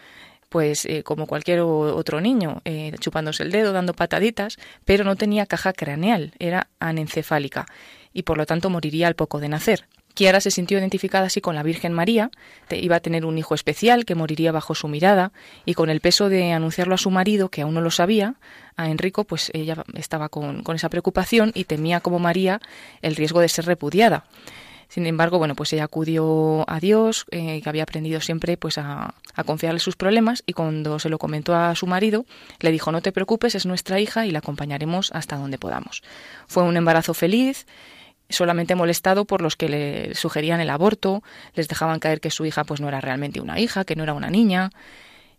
[0.50, 5.46] pues eh, como cualquier otro niño, eh, chupándose el dedo, dando pataditas, pero no tenía
[5.46, 7.66] caja craneal, era anencefálica
[8.12, 9.86] y por lo tanto moriría al poco de nacer.
[10.12, 12.32] Kiara se sintió identificada así con la Virgen María,
[12.68, 15.30] iba a tener un hijo especial que moriría bajo su mirada
[15.64, 18.34] y con el peso de anunciarlo a su marido, que aún no lo sabía,
[18.76, 22.60] a Enrico, pues ella estaba con, con esa preocupación y temía como María
[23.02, 24.24] el riesgo de ser repudiada.
[24.90, 29.14] Sin embargo, bueno, pues ella acudió a Dios, eh, que había aprendido siempre pues a,
[29.34, 32.26] a, confiarle sus problemas y cuando se lo comentó a su marido,
[32.58, 36.02] le dijo, no te preocupes, es nuestra hija y la acompañaremos hasta donde podamos.
[36.48, 37.66] Fue un embarazo feliz,
[38.28, 41.22] solamente molestado por los que le sugerían el aborto,
[41.54, 44.14] les dejaban caer que su hija pues no era realmente una hija, que no era
[44.14, 44.70] una niña.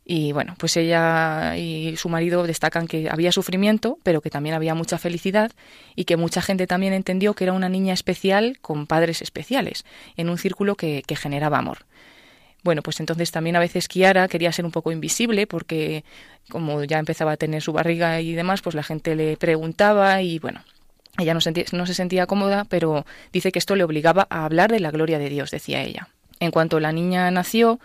[0.04, 4.74] Y bueno, pues ella y su marido destacan que había sufrimiento, pero que también había
[4.74, 5.52] mucha felicidad
[5.96, 9.86] y que mucha gente también entendió que era una niña especial con padres especiales,
[10.18, 11.86] en un círculo que, que generaba amor.
[12.64, 16.04] Bueno, pues entonces también a veces Kiara quería ser un poco invisible porque
[16.50, 20.38] como ya empezaba a tener su barriga y demás, pues la gente le preguntaba y
[20.40, 20.62] bueno,
[21.18, 21.40] ella no,
[21.72, 25.20] no se sentía cómoda, pero dice que esto le obligaba a hablar de la gloria
[25.20, 26.10] de Dios, decía ella.
[26.40, 27.80] En cuanto la niña nació,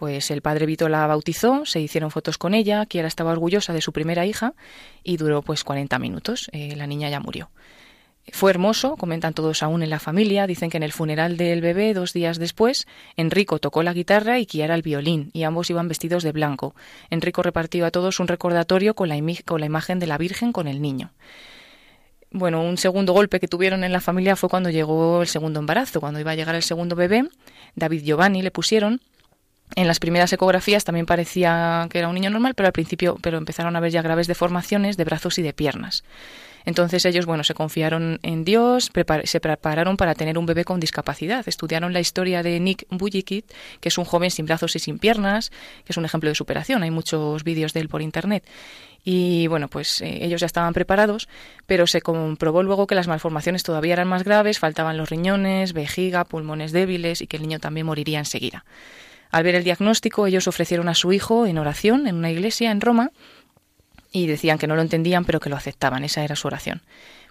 [0.00, 3.82] pues el padre Vito la bautizó, se hicieron fotos con ella, Kiara estaba orgullosa de
[3.82, 4.54] su primera hija
[5.04, 6.48] y duró pues 40 minutos.
[6.54, 7.50] Eh, la niña ya murió.
[8.32, 11.92] Fue hermoso, comentan todos aún en la familia, dicen que en el funeral del bebé,
[11.92, 12.86] dos días después,
[13.18, 16.74] Enrico tocó la guitarra y Kiara el violín, y ambos iban vestidos de blanco.
[17.10, 20.66] Enrico repartió a todos un recordatorio con la, con la imagen de la Virgen con
[20.66, 21.12] el niño.
[22.30, 26.00] Bueno, un segundo golpe que tuvieron en la familia fue cuando llegó el segundo embarazo,
[26.00, 27.28] cuando iba a llegar el segundo bebé,
[27.74, 29.02] David Giovanni le pusieron,
[29.76, 33.38] en las primeras ecografías también parecía que era un niño normal, pero al principio pero
[33.38, 36.04] empezaron a ver ya graves deformaciones de brazos y de piernas.
[36.64, 38.90] Entonces ellos, bueno, se confiaron en Dios,
[39.24, 41.48] se prepararon para tener un bebé con discapacidad.
[41.48, 45.50] Estudiaron la historia de Nick Bujikit, que es un joven sin brazos y sin piernas,
[45.84, 46.82] que es un ejemplo de superación.
[46.82, 48.44] Hay muchos vídeos de él por internet.
[49.02, 51.28] Y bueno, pues eh, ellos ya estaban preparados,
[51.66, 56.24] pero se comprobó luego que las malformaciones todavía eran más graves, faltaban los riñones, vejiga,
[56.24, 58.64] pulmones débiles y que el niño también moriría enseguida.
[59.30, 62.80] Al ver el diagnóstico, ellos ofrecieron a su hijo en oración en una iglesia en
[62.80, 63.12] Roma
[64.12, 66.04] y decían que no lo entendían, pero que lo aceptaban.
[66.04, 66.82] Esa era su oración.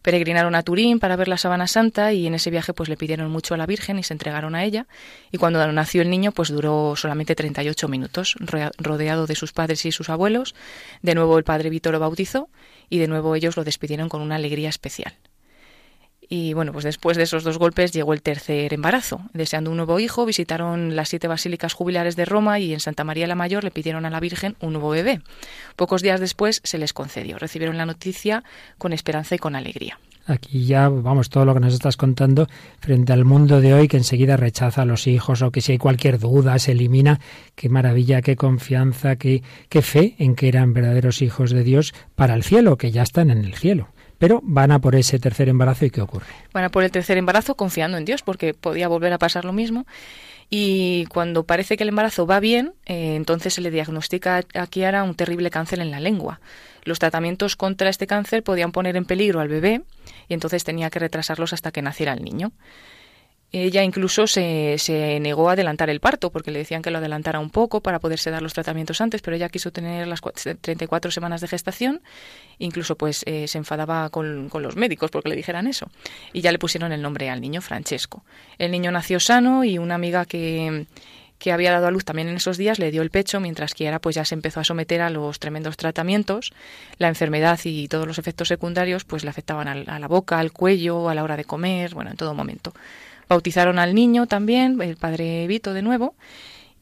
[0.01, 3.29] Peregrinaron a Turín para ver la Sabana Santa y en ese viaje pues le pidieron
[3.29, 4.87] mucho a la Virgen y se entregaron a ella.
[5.31, 8.35] Y cuando nació el niño pues duró solamente 38 minutos,
[8.77, 10.55] rodeado de sus padres y sus abuelos.
[11.01, 12.49] De nuevo el padre Vito lo bautizó
[12.89, 15.13] y de nuevo ellos lo despidieron con una alegría especial.
[16.31, 19.21] Y bueno, pues después de esos dos golpes llegó el tercer embarazo.
[19.33, 23.25] Deseando un nuevo hijo, visitaron las siete basílicas jubilares de Roma y en Santa María
[23.25, 25.21] la Mayor le pidieron a la Virgen un nuevo bebé.
[25.75, 27.39] Pocos días después se les concedió.
[27.39, 28.43] Recibieron la noticia
[28.77, 29.97] con esperanza y con alegría.
[30.27, 32.47] Aquí ya, vamos, todo lo que nos estás contando
[32.79, 35.77] frente al mundo de hoy que enseguida rechaza a los hijos o que si hay
[35.79, 37.19] cualquier duda se elimina.
[37.55, 42.35] Qué maravilla, qué confianza, qué, qué fe en que eran verdaderos hijos de Dios para
[42.35, 43.89] el cielo, que ya están en el cielo.
[44.19, 46.27] Pero van a por ese tercer embarazo y ¿qué ocurre?
[46.53, 49.53] Van a por el tercer embarazo confiando en Dios porque podía volver a pasar lo
[49.53, 49.87] mismo.
[50.49, 55.03] Y cuando parece que el embarazo va bien, eh, entonces se le diagnostica a Kiara
[55.03, 56.39] un terrible cáncer en la lengua.
[56.83, 59.83] Los tratamientos contra este cáncer podían poner en peligro al bebé
[60.27, 62.51] y entonces tenía que retrasarlos hasta que naciera el niño.
[63.51, 67.39] Ella incluso se, se, negó a adelantar el parto porque le decían que lo adelantara
[67.39, 71.41] un poco para poderse dar los tratamientos antes, pero ella quiso tener las 34 semanas
[71.41, 72.01] de gestación.
[72.59, 75.89] Incluso pues eh, se enfadaba con, con, los médicos porque le dijeran eso.
[76.31, 78.23] Y ya le pusieron el nombre al niño, Francesco.
[78.59, 80.85] El niño nació sano y una amiga que,
[81.39, 83.87] que había dado a luz también en esos días le dio el pecho, mientras que
[83.87, 86.51] ahora pues ya se empezó a someter a los tremendos tratamientos.
[86.97, 91.09] La enfermedad y todos los efectos secundarios pues le afectaban a la boca, al cuello,
[91.09, 92.73] a la hora de comer, bueno, en todo momento.
[93.29, 96.15] Bautizaron al niño también, el padre Vito de nuevo,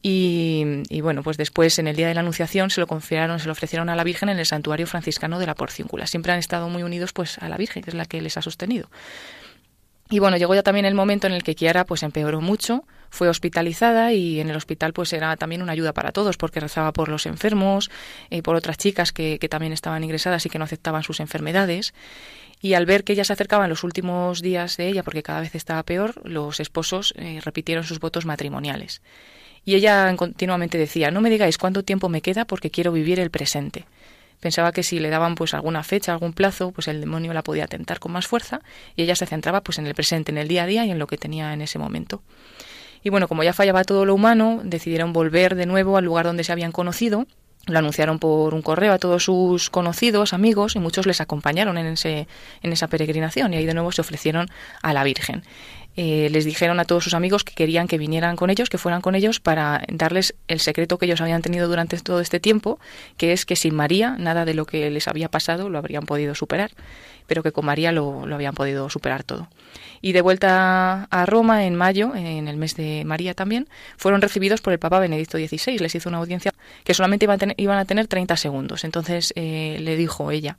[0.00, 3.52] y, bueno, pues después en el día de la Anunciación se lo confiaron, se lo
[3.52, 6.06] ofrecieron a la Virgen en el santuario franciscano de la Porcíncula.
[6.06, 8.42] Siempre han estado muy unidos pues a la Virgen, que es la que les ha
[8.42, 8.88] sostenido.
[10.10, 13.28] Y bueno, llegó ya también el momento en el que Kiara pues empeoró mucho, fue
[13.28, 17.10] hospitalizada y en el hospital pues era también una ayuda para todos porque rezaba por
[17.10, 17.90] los enfermos,
[18.30, 21.92] y por otras chicas que, que también estaban ingresadas y que no aceptaban sus enfermedades.
[22.60, 25.54] Y al ver que ya se acercaban los últimos días de ella, porque cada vez
[25.54, 29.00] estaba peor, los esposos eh, repitieron sus votos matrimoniales.
[29.64, 33.30] Y ella continuamente decía, no me digáis cuánto tiempo me queda porque quiero vivir el
[33.30, 33.84] presente.
[34.40, 37.66] Pensaba que si le daban pues alguna fecha, algún plazo, pues el demonio la podía
[37.66, 38.60] tentar con más fuerza
[38.94, 40.98] y ella se centraba pues en el presente, en el día a día y en
[40.98, 42.22] lo que tenía en ese momento.
[43.02, 46.44] Y bueno, como ya fallaba todo lo humano, decidieron volver de nuevo al lugar donde
[46.44, 47.26] se habían conocido
[47.66, 51.86] lo anunciaron por un correo a todos sus conocidos, amigos, y muchos les acompañaron en,
[51.86, 52.26] ese,
[52.62, 54.48] en esa peregrinación y ahí de nuevo se ofrecieron
[54.82, 55.42] a la Virgen.
[56.00, 59.00] Eh, les dijeron a todos sus amigos que querían que vinieran con ellos, que fueran
[59.00, 62.78] con ellos para darles el secreto que ellos habían tenido durante todo este tiempo,
[63.16, 66.36] que es que sin María nada de lo que les había pasado lo habrían podido
[66.36, 66.70] superar,
[67.26, 69.48] pero que con María lo, lo habían podido superar todo.
[70.00, 74.60] Y de vuelta a Roma en mayo, en el mes de María también, fueron recibidos
[74.60, 75.80] por el Papa Benedicto XVI.
[75.80, 78.84] Les hizo una audiencia que solamente iban a tener, iban a tener 30 segundos.
[78.84, 80.58] Entonces eh, le dijo ella,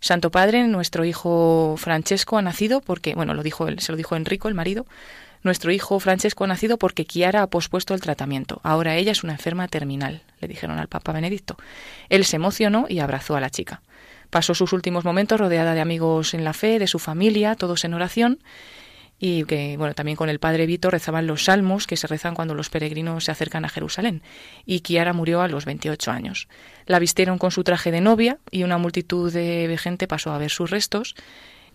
[0.00, 4.16] Santo Padre, nuestro hijo Francesco ha nacido porque, bueno, lo dijo él, se lo dijo
[4.16, 4.86] Enrico, el marido,
[5.42, 8.60] nuestro hijo Francesco ha nacido porque Chiara ha pospuesto el tratamiento.
[8.62, 11.56] Ahora ella es una enferma terminal, le dijeron al Papa Benedicto.
[12.08, 13.82] Él se emocionó y abrazó a la chica.
[14.30, 17.92] Pasó sus últimos momentos rodeada de amigos en la fe, de su familia, todos en
[17.92, 18.40] oración,
[19.18, 22.54] y que bueno también con el padre Vito rezaban los salmos que se rezan cuando
[22.54, 24.22] los peregrinos se acercan a Jerusalén
[24.66, 26.48] y Kiara murió a los 28 años.
[26.86, 30.50] La vistieron con su traje de novia y una multitud de gente pasó a ver
[30.50, 31.14] sus restos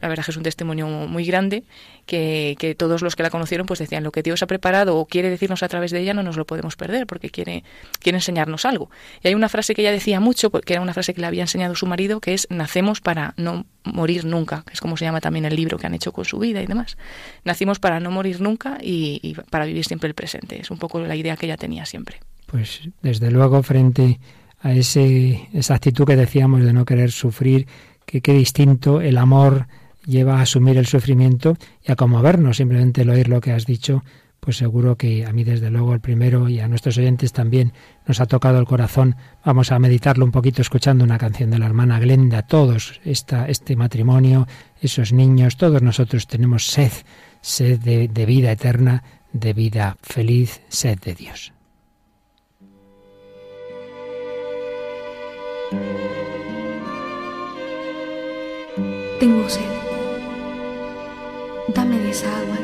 [0.01, 1.63] la verdad que es un testimonio muy grande
[2.05, 5.05] que, que, todos los que la conocieron pues decían lo que Dios ha preparado o
[5.05, 7.63] quiere decirnos a través de ella no nos lo podemos perder porque quiere,
[7.99, 8.89] quiere enseñarnos algo.
[9.21, 11.41] Y hay una frase que ella decía mucho, que era una frase que le había
[11.41, 15.19] enseñado su marido, que es nacemos para no morir nunca, que es como se llama
[15.19, 16.97] también el libro que han hecho con su vida y demás.
[17.43, 20.61] Nacimos para no morir nunca y, para vivir siempre el presente.
[20.61, 22.19] Es un poco la idea que ella tenía siempre.
[22.45, 24.19] Pues desde luego frente
[24.63, 27.67] ese, esa actitud que decíamos de no querer sufrir,
[28.05, 29.67] que qué distinto el amor
[30.05, 32.57] lleva a asumir el sufrimiento y a conmovernos.
[32.57, 34.03] Simplemente el oír lo que has dicho,
[34.39, 37.73] pues seguro que a mí desde luego el primero y a nuestros oyentes también
[38.07, 39.15] nos ha tocado el corazón.
[39.45, 42.41] Vamos a meditarlo un poquito escuchando una canción de la hermana Glenda.
[42.41, 44.47] Todos, esta, este matrimonio,
[44.81, 46.91] esos niños, todos nosotros tenemos sed,
[47.41, 51.53] sed de, de vida eterna, de vida feliz, sed de Dios.
[59.19, 59.61] Tengo sed.
[61.75, 62.57] Dame esa agua.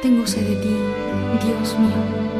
[0.00, 0.76] Tengo sed de ti,
[1.44, 2.39] Dios mío.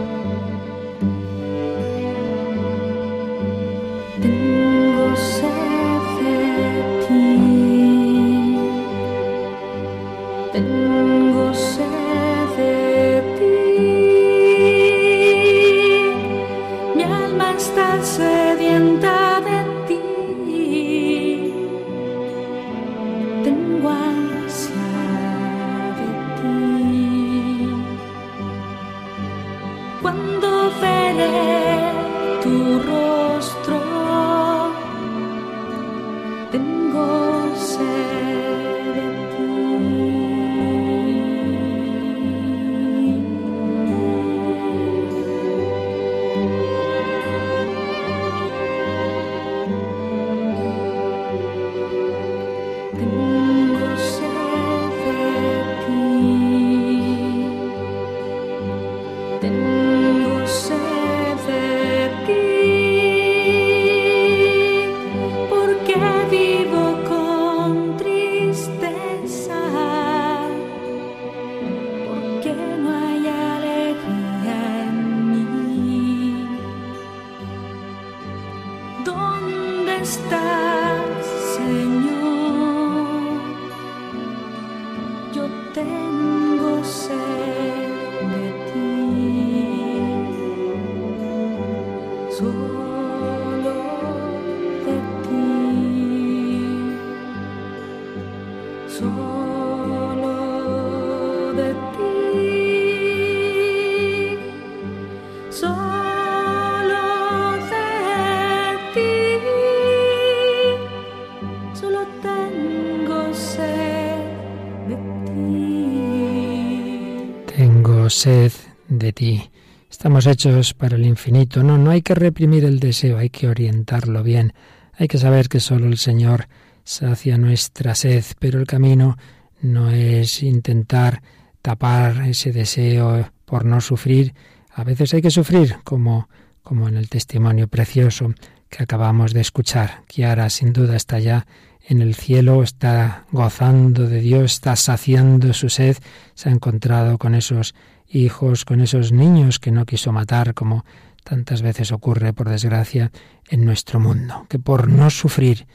[118.20, 118.52] Sed
[118.86, 119.50] de ti.
[119.90, 121.62] Estamos hechos para el infinito.
[121.62, 124.52] No, no hay que reprimir el deseo, hay que orientarlo bien.
[124.92, 126.46] Hay que saber que solo el Señor
[126.84, 129.16] sacia nuestra sed, pero el camino
[129.62, 131.22] no es intentar
[131.62, 134.34] tapar ese deseo por no sufrir.
[134.74, 136.28] A veces hay que sufrir, como,
[136.62, 138.34] como en el testimonio precioso
[138.68, 140.02] que acabamos de escuchar.
[140.08, 141.46] Kiara sin duda está ya
[141.88, 145.96] en el cielo, está gozando de Dios, está saciando su sed,
[146.34, 147.74] se ha encontrado con esos
[148.10, 150.84] hijos, con esos niños que no quiso matar, como
[151.24, 153.12] tantas veces ocurre, por desgracia,
[153.48, 155.66] en nuestro mundo, que por no sufrir,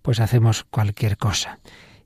[0.00, 1.58] pues hacemos cualquier cosa.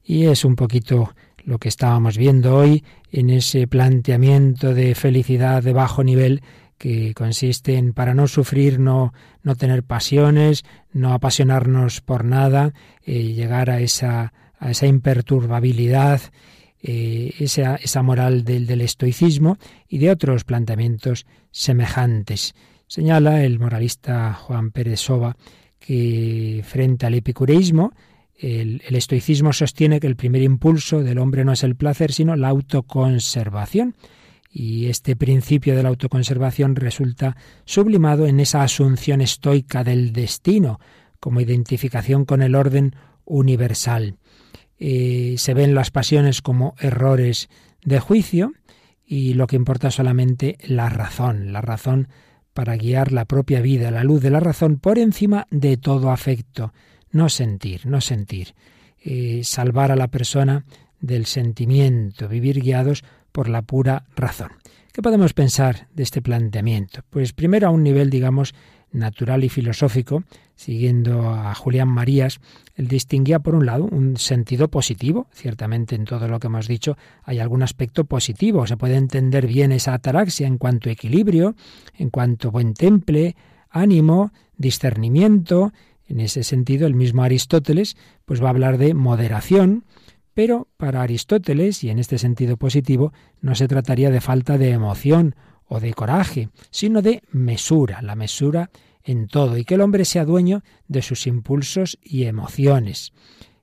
[0.03, 1.15] Y es un poquito
[1.45, 6.43] lo que estábamos viendo hoy en ese planteamiento de felicidad de bajo nivel
[6.79, 12.75] que consiste en para no sufrir, no, no tener pasiones, no apasionarnos por nada,
[13.05, 16.21] eh, llegar a esa, a esa imperturbabilidad,
[16.83, 19.59] eh, esa, esa moral del, del estoicismo
[19.89, 22.55] y de otros planteamientos semejantes.
[22.87, 25.37] Señala el moralista Juan Pérez Soba
[25.79, 27.93] que frente al epicureísmo,
[28.39, 32.37] el, el, estoicismo sostiene que el primer impulso del hombre no es el placer, sino
[32.37, 33.95] la autoconservación.
[34.51, 40.81] Y este principio de la autoconservación resulta sublimado en esa asunción estoica del destino,
[41.21, 44.17] como identificación con el orden universal.
[44.79, 47.49] Eh, se ven las pasiones como errores
[47.85, 48.53] de juicio
[49.07, 52.09] y lo que importa solamente la razón, la razón
[52.53, 56.73] para guiar la propia vida, la luz de la razón por encima de todo afecto,
[57.11, 58.55] no sentir, no sentir,
[59.05, 60.65] eh, salvar a la persona
[61.01, 64.53] del sentimiento, vivir guiados por la pura razón.
[64.93, 67.03] ¿Qué podemos pensar de este planteamiento?
[67.11, 68.55] Pues primero a un nivel, digamos,
[68.93, 70.25] natural y filosófico,
[70.55, 72.41] siguiendo a Julián Marías,
[72.75, 76.97] él distinguía por un lado un sentido positivo, ciertamente en todo lo que hemos dicho
[77.23, 81.55] hay algún aspecto positivo, se puede entender bien esa ataraxia en cuanto a equilibrio,
[81.95, 83.37] en cuanto a buen temple,
[83.71, 85.73] ánimo, discernimiento,
[86.09, 89.85] en ese sentido el mismo Aristóteles pues va a hablar de moderación,
[90.37, 95.35] pero para Aristóteles, y en este sentido positivo, no se trataría de falta de emoción
[95.69, 98.71] o de coraje, sino de mesura, la mesura
[99.03, 103.13] en todo, y que el hombre sea dueño de sus impulsos y emociones.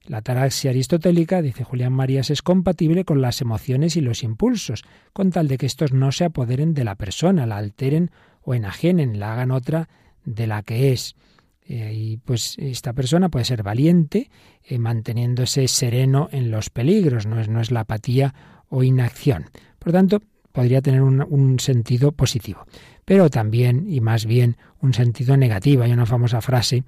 [0.06, 4.84] La ataraxia aristotélica, dice Julián Marías, es compatible con las emociones y los impulsos,
[5.14, 9.20] con tal de que estos no se apoderen de la persona, la alteren o enajenen,
[9.20, 9.88] la hagan otra
[10.26, 11.16] de la que es.
[11.66, 14.30] Eh, y pues esta persona puede ser valiente,
[14.64, 18.34] eh, manteniéndose sereno en los peligros, no es, no es la apatía
[18.68, 19.46] o inacción.
[19.80, 20.22] Por tanto,
[20.54, 22.66] podría tener un, sentido positivo,
[23.04, 25.84] pero también y más bien un sentido negativo.
[25.84, 26.84] Hay una famosa frase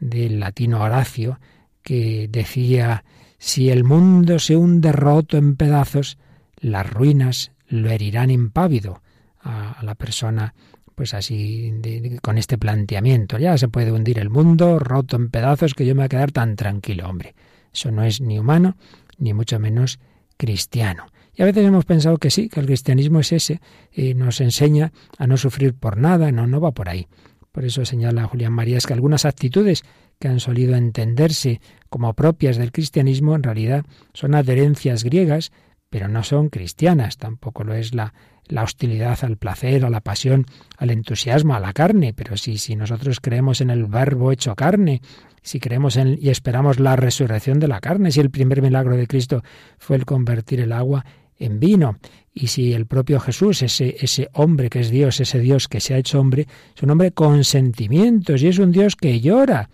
[0.00, 1.38] del latino Horacio
[1.82, 3.04] que decía,
[3.38, 6.18] si el mundo se hunde roto en pedazos,
[6.56, 9.02] las ruinas lo herirán impávido
[9.42, 10.54] a, la persona
[10.94, 11.72] pues así
[12.22, 13.38] con este planteamiento.
[13.38, 16.32] Ya se puede hundir el mundo roto en pedazos que yo me voy a quedar
[16.32, 17.34] tan tranquilo, hombre.
[17.72, 18.76] Eso no es ni humano
[19.18, 19.98] ni mucho menos
[20.36, 21.06] cristiano.
[21.40, 24.92] Y a veces hemos pensado que sí, que el cristianismo es ese, y nos enseña
[25.16, 27.06] a no sufrir por nada, no, no va por ahí.
[27.50, 29.82] Por eso señala Julián Marías que algunas actitudes
[30.18, 35.50] que han solido entenderse como propias del cristianismo en realidad son adherencias griegas,
[35.88, 37.16] pero no son cristianas.
[37.16, 38.12] Tampoco lo es la,
[38.46, 40.44] la hostilidad al placer, a la pasión,
[40.76, 42.12] al entusiasmo, a la carne.
[42.12, 45.00] Pero sí, si nosotros creemos en el verbo hecho carne,
[45.40, 49.06] si creemos en y esperamos la resurrección de la carne, si el primer milagro de
[49.06, 49.42] Cristo
[49.78, 51.06] fue el convertir el agua
[51.40, 51.98] en vino,
[52.32, 55.94] y si el propio Jesús, ese, ese hombre que es Dios, ese Dios que se
[55.94, 59.68] ha hecho hombre, es un hombre con sentimientos y es un Dios que llora.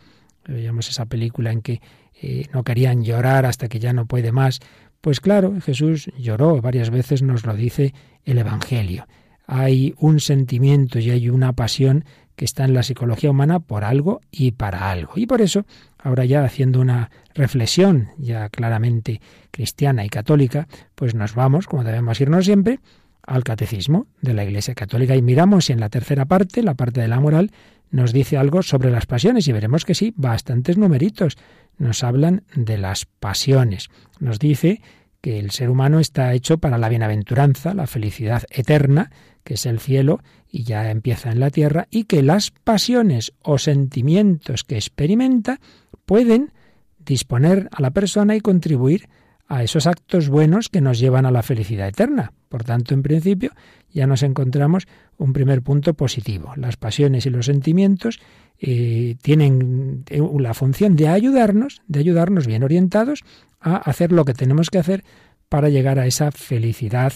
[0.47, 1.83] Veíamos esa película en que
[2.23, 4.61] eh, no querían llorar hasta que ya no puede más.
[5.01, 7.93] Pues claro, Jesús lloró, varias veces nos lo dice
[8.25, 9.07] el Evangelio.
[9.47, 12.05] Hay un sentimiento y hay una pasión
[12.37, 15.13] que está en la psicología humana por algo y para algo.
[15.17, 15.67] Y por eso,
[16.07, 22.21] ahora ya haciendo una reflexión ya claramente cristiana y católica, pues nos vamos, como debemos
[22.21, 22.79] irnos siempre,
[23.23, 27.01] al catecismo de la Iglesia Católica y miramos si en la tercera parte, la parte
[27.01, 27.51] de la moral,
[27.91, 31.37] nos dice algo sobre las pasiones y veremos que sí, bastantes numeritos
[31.77, 33.89] nos hablan de las pasiones.
[34.21, 34.83] Nos dice
[35.21, 39.11] que el ser humano está hecho para la bienaventuranza, la felicidad eterna,
[39.43, 43.59] que es el cielo y ya empieza en la tierra, y que las pasiones o
[43.59, 45.61] sentimientos que experimenta
[46.07, 46.53] pueden
[46.99, 49.09] disponer a la persona y contribuir
[49.49, 52.33] a esos actos buenos que nos llevan a la felicidad eterna.
[52.49, 53.53] Por tanto, en principio,
[53.91, 54.87] ya nos encontramos
[55.19, 56.53] un primer punto positivo.
[56.57, 58.21] Las pasiones y los sentimientos
[58.59, 63.23] eh, tienen eh, la función de ayudarnos, de ayudarnos bien orientados
[63.61, 65.05] a hacer lo que tenemos que hacer
[65.49, 67.13] para llegar a esa felicidad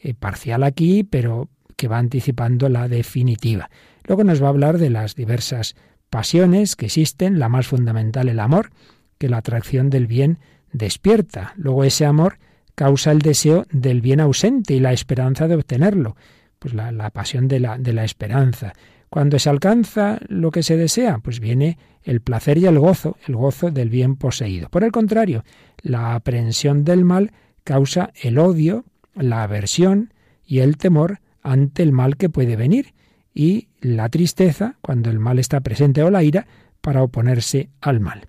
[0.00, 3.68] eh, parcial aquí, pero que va anticipando la definitiva.
[4.06, 5.76] Luego nos va a hablar de las diversas
[6.14, 8.70] pasiones que existen, la más fundamental el amor,
[9.18, 10.38] que la atracción del bien
[10.72, 11.54] despierta.
[11.56, 12.38] Luego ese amor
[12.76, 16.14] causa el deseo del bien ausente y la esperanza de obtenerlo,
[16.60, 18.74] pues la, la pasión de la, de la esperanza.
[19.10, 23.34] Cuando se alcanza lo que se desea, pues viene el placer y el gozo, el
[23.34, 24.68] gozo del bien poseído.
[24.68, 25.42] Por el contrario,
[25.82, 27.32] la aprehensión del mal
[27.64, 28.84] causa el odio,
[29.16, 30.14] la aversión
[30.46, 32.94] y el temor ante el mal que puede venir,
[33.34, 36.46] y la tristeza cuando el mal está presente o la ira
[36.80, 38.28] para oponerse al mal.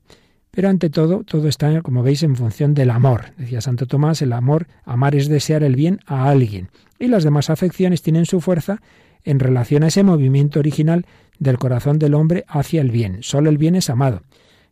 [0.51, 3.33] Pero ante todo, todo está, como veis, en función del amor.
[3.37, 6.69] Decía Santo Tomás, el amor, amar es desear el bien a alguien.
[6.99, 8.81] Y las demás afecciones tienen su fuerza
[9.23, 11.05] en relación a ese movimiento original
[11.39, 13.19] del corazón del hombre hacia el bien.
[13.21, 14.23] Solo el bien es amado.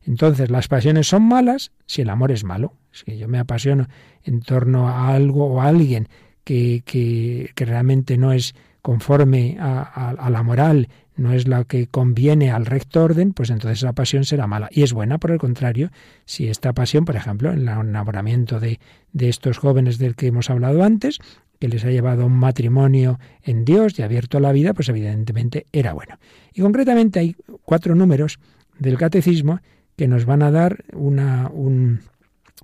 [0.05, 2.73] Entonces, las pasiones son malas si el amor es malo.
[2.91, 3.87] Si yo me apasiono
[4.23, 6.09] en torno a algo o a alguien
[6.43, 8.53] que, que, que realmente no es
[8.83, 13.79] conforme a, a, la moral, no es la que conviene al recto orden, pues entonces
[13.79, 14.67] esa pasión será mala.
[14.71, 15.89] Y es buena, por el contrario,
[16.25, 18.81] si esta pasión, por ejemplo, en el enamoramiento de,
[19.13, 21.19] de estos jóvenes del que hemos hablado antes,
[21.59, 25.65] que les ha llevado a un matrimonio en Dios y abierto la vida, pues evidentemente
[25.71, 26.19] era bueno.
[26.53, 28.37] Y concretamente hay cuatro números
[28.79, 29.61] del catecismo
[29.95, 32.01] que nos van a dar una, un,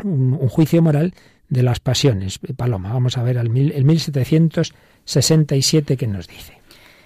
[0.04, 1.14] un, un juicio moral
[1.50, 2.40] de las pasiones.
[2.56, 6.60] Paloma, vamos a ver el, mil, el 1767 que nos dice.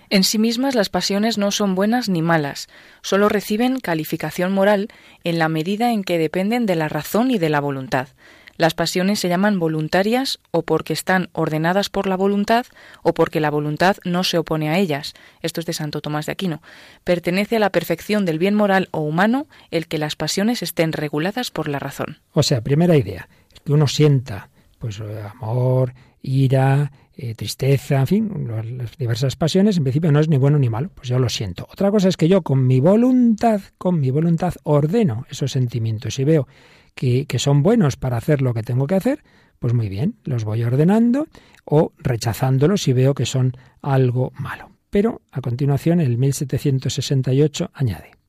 [0.10, 2.68] En sí mismas las pasiones no son buenas ni malas,
[3.02, 4.90] solo reciben calificación moral
[5.24, 8.10] en la medida en que dependen de la razón y de la voluntad.
[8.56, 12.68] Las pasiones se llaman voluntarias o porque están ordenadas por la voluntad
[13.02, 15.16] o porque la voluntad no se opone a ellas.
[15.42, 16.62] Esto es de Santo Tomás de Aquino.
[17.04, 21.50] Pertenece a la perfección del bien moral o humano el que las pasiones estén reguladas
[21.50, 22.20] por la razón.
[22.34, 23.28] O sea, primera idea,
[23.64, 24.50] que uno sienta
[24.80, 30.38] pues amor, ira, eh, tristeza, en fin, las diversas pasiones, en principio no es ni
[30.38, 31.68] bueno ni malo, pues yo lo siento.
[31.72, 36.24] Otra cosa es que yo con mi voluntad, con mi voluntad ordeno esos sentimientos y
[36.24, 36.48] veo
[36.96, 39.24] que, que, son buenos para hacer lo que tengo que hacer,
[39.60, 41.28] pues muy bien, los voy ordenando
[41.64, 44.72] o rechazándolos si veo que son algo malo.
[44.90, 48.23] Pero a continuación, el 1768 añade.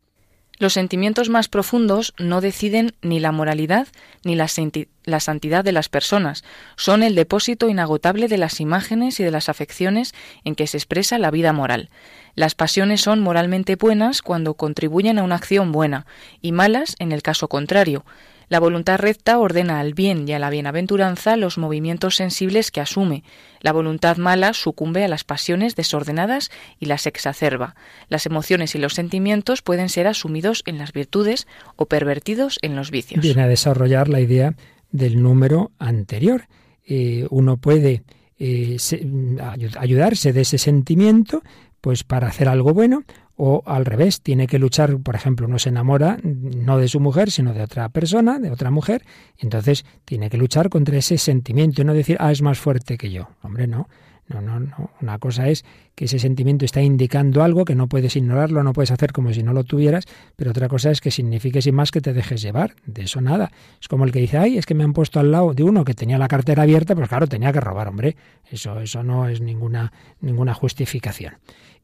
[0.59, 3.89] Los sentimientos más profundos no deciden ni la moralidad
[4.23, 6.45] ni la, santidad de las personas,
[6.77, 11.19] son el depósito inagotable de las imágenes y de las afecciones en que se expresa
[11.19, 11.91] la vida moral.
[12.37, 16.07] Las pasiones son moralmente buenas cuando contribuyen a una acción buena
[16.41, 18.05] y malas en el caso contrario.
[18.49, 23.25] La voluntad recta ordena al bien y a la bienaventuranza los movimientos sensibles que asume.
[23.61, 27.75] La voluntad mala sucumbe a las pasiones desordenadas y las exacerba.
[28.09, 32.91] Las emociones y los sentimientos pueden ser asumidos en las virtudes o pervertidos en los
[32.91, 33.23] vicios.
[33.23, 34.55] Viene a desarrollar la idea
[34.91, 36.47] del número anterior.
[36.87, 38.03] Eh, uno puede
[38.39, 41.43] eh, se- ayu- ayudarse de ese sentimiento
[41.81, 43.05] pues para hacer algo bueno
[43.37, 47.31] o al revés, tiene que luchar, por ejemplo, uno se enamora no de su mujer,
[47.31, 49.05] sino de otra persona, de otra mujer,
[49.39, 53.11] entonces tiene que luchar contra ese sentimiento y no decir, ah, es más fuerte que
[53.11, 53.29] yo.
[53.43, 53.89] Hombre, no.
[54.27, 54.91] No, no, no.
[55.03, 55.65] Una cosa es
[55.95, 59.43] que ese sentimiento está indicando algo que no puedes ignorarlo, no puedes hacer como si
[59.43, 62.75] no lo tuvieras, pero otra cosa es que signifique sin más que te dejes llevar.
[62.87, 63.53] De eso nada.
[63.81, 65.85] Es como el que dice, ay, es que me han puesto al lado de uno
[65.85, 68.17] que tenía la cartera abierta, pues claro, tenía que robar, hombre.
[68.51, 71.35] Eso, eso no es ninguna, ninguna justificación.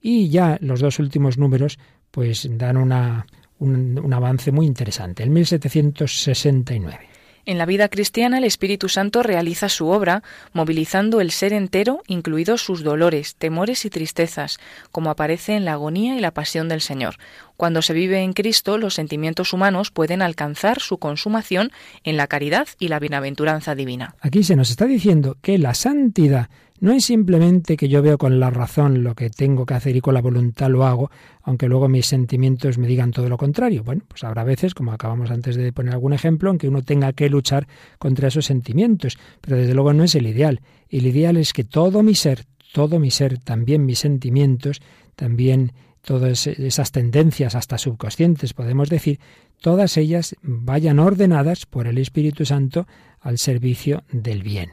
[0.01, 1.79] Y ya los dos últimos números,
[2.11, 3.27] pues dan una,
[3.59, 5.23] un, un avance muy interesante.
[5.23, 7.10] El 1769.
[7.47, 10.23] En la vida cristiana el Espíritu Santo realiza su obra,
[10.53, 14.59] movilizando el ser entero, incluidos sus dolores, temores y tristezas,
[14.91, 17.17] como aparece en la agonía y la pasión del Señor.
[17.57, 21.73] Cuando se vive en Cristo, los sentimientos humanos pueden alcanzar su consumación
[22.05, 24.15] en la caridad y la bienaventuranza divina.
[24.21, 26.49] Aquí se nos está diciendo que la santidad
[26.81, 30.01] no es simplemente que yo veo con la razón lo que tengo que hacer y
[30.01, 31.11] con la voluntad lo hago,
[31.43, 33.85] aunque luego mis sentimientos me digan todo lo contrario.
[33.85, 37.13] Bueno, pues habrá veces, como acabamos antes de poner algún ejemplo, en que uno tenga
[37.13, 37.69] que luchar
[37.99, 40.61] contra esos sentimientos, pero desde luego no es el ideal.
[40.89, 44.81] El ideal es que todo mi ser, todo mi ser, también mis sentimientos,
[45.17, 45.73] también
[46.03, 49.21] todas esas tendencias hasta subconscientes, podemos decir,
[49.61, 52.87] todas ellas vayan ordenadas por el Espíritu Santo
[53.21, 54.71] al servicio del bien.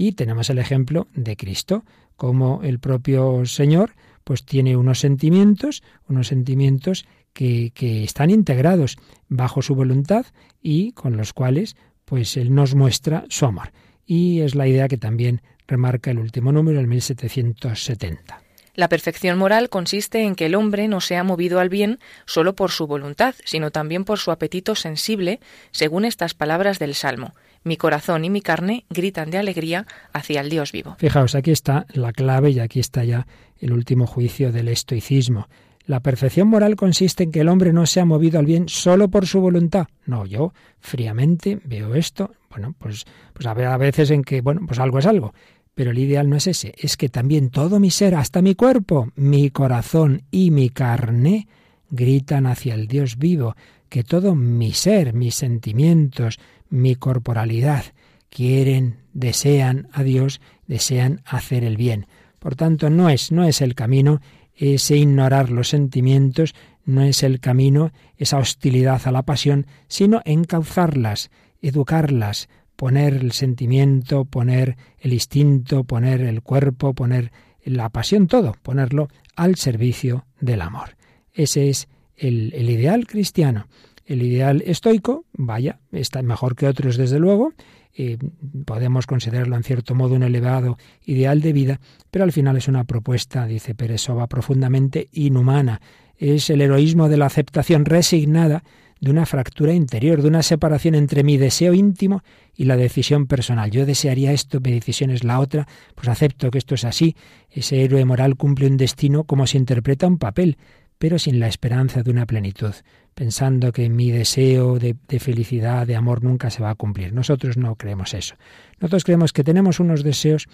[0.00, 1.84] Y tenemos el ejemplo de Cristo,
[2.14, 8.96] como el propio Señor pues tiene unos sentimientos, unos sentimientos que, que están integrados
[9.28, 10.26] bajo su voluntad
[10.62, 11.74] y con los cuales
[12.04, 13.72] pues Él nos muestra su amor.
[14.06, 18.40] Y es la idea que también remarca el último número, el 1770.
[18.78, 22.70] La perfección moral consiste en que el hombre no sea movido al bien solo por
[22.70, 25.40] su voluntad, sino también por su apetito sensible,
[25.72, 27.34] según estas palabras del Salmo.
[27.68, 30.96] Mi corazón y mi carne gritan de alegría hacia el Dios vivo.
[30.98, 33.26] Fijaos, aquí está la clave y aquí está ya
[33.58, 35.48] el último juicio del estoicismo.
[35.84, 39.26] La perfección moral consiste en que el hombre no sea movido al bien solo por
[39.26, 39.86] su voluntad.
[40.06, 42.32] No, yo fríamente veo esto.
[42.48, 43.04] Bueno, pues,
[43.34, 45.34] pues habrá veces en que, bueno, pues algo es algo.
[45.74, 49.12] Pero el ideal no es ese, es que también todo mi ser, hasta mi cuerpo,
[49.14, 51.46] mi corazón y mi carne,
[51.90, 53.56] gritan hacia el Dios vivo,
[53.88, 56.38] que todo mi ser, mis sentimientos,
[56.70, 57.84] mi corporalidad,
[58.30, 62.06] quieren, desean a Dios, desean hacer el bien.
[62.38, 64.20] Por tanto, no es, no es el camino
[64.54, 66.54] ese ignorar los sentimientos,
[66.84, 74.24] no es el camino esa hostilidad a la pasión, sino encauzarlas, educarlas, poner el sentimiento,
[74.24, 77.32] poner el instinto, poner el cuerpo, poner
[77.64, 80.96] la pasión, todo, ponerlo al servicio del amor.
[81.32, 83.66] Ese es el, el ideal cristiano.
[84.08, 87.52] El ideal estoico, vaya, está mejor que otros desde luego,
[87.94, 88.16] eh,
[88.64, 91.80] podemos considerarlo en cierto modo un elevado ideal de vida,
[92.10, 95.82] pero al final es una propuesta, dice Peresova, profundamente inhumana.
[96.16, 98.64] Es el heroísmo de la aceptación resignada
[98.98, 102.22] de una fractura interior, de una separación entre mi deseo íntimo
[102.54, 103.70] y la decisión personal.
[103.70, 107.14] Yo desearía esto, mi decisión es la otra, pues acepto que esto es así.
[107.50, 110.56] Ese héroe moral cumple un destino como se interpreta un papel,
[110.98, 112.74] pero sin la esperanza de una plenitud,
[113.14, 117.12] pensando que mi deseo de, felicidad, de amor, nunca se va a cumplir.
[117.12, 118.34] Nosotros no creemos eso.
[118.80, 120.48] Nosotros creemos que tenemos unos deseos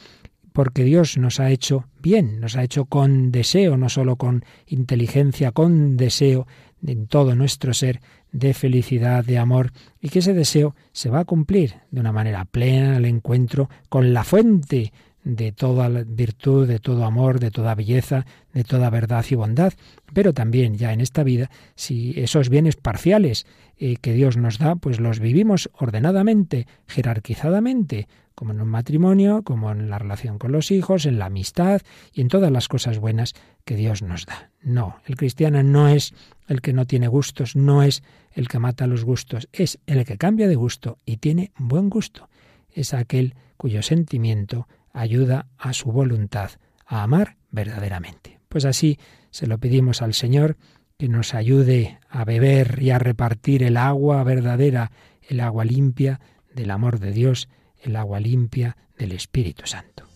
[0.52, 5.50] porque Dios nos ha hecho bien, nos ha hecho con deseo, no solo con inteligencia,
[5.50, 6.46] con deseo
[6.86, 11.24] en todo nuestro ser de felicidad, de amor, y que ese deseo se va a
[11.24, 14.92] cumplir de una manera plena al encuentro con la fuente
[15.24, 19.72] de toda virtud, de todo amor, de toda belleza, de toda verdad y bondad,
[20.12, 23.46] pero también ya en esta vida, si esos bienes parciales
[23.78, 29.72] eh, que Dios nos da, pues los vivimos ordenadamente, jerarquizadamente, como en un matrimonio, como
[29.72, 31.80] en la relación con los hijos, en la amistad
[32.12, 33.32] y en todas las cosas buenas
[33.64, 34.50] que Dios nos da.
[34.60, 36.14] No, el cristiano no es
[36.48, 38.02] el que no tiene gustos, no es
[38.32, 42.28] el que mata los gustos, es el que cambia de gusto y tiene buen gusto.
[42.70, 46.52] Es aquel cuyo sentimiento ayuda a su voluntad
[46.86, 48.40] a amar verdaderamente.
[48.48, 48.98] Pues así
[49.30, 50.56] se lo pedimos al Señor
[50.96, 54.92] que nos ayude a beber y a repartir el agua verdadera,
[55.28, 56.20] el agua limpia
[56.54, 57.48] del amor de Dios,
[57.82, 60.13] el agua limpia del Espíritu Santo.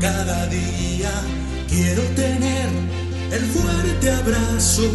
[0.00, 1.10] Cada día
[1.68, 2.68] quiero tener
[3.32, 4.90] el fuerte abrazo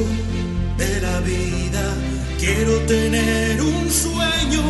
[0.77, 1.83] de la vida.
[2.39, 4.63] Quiero tener un sueño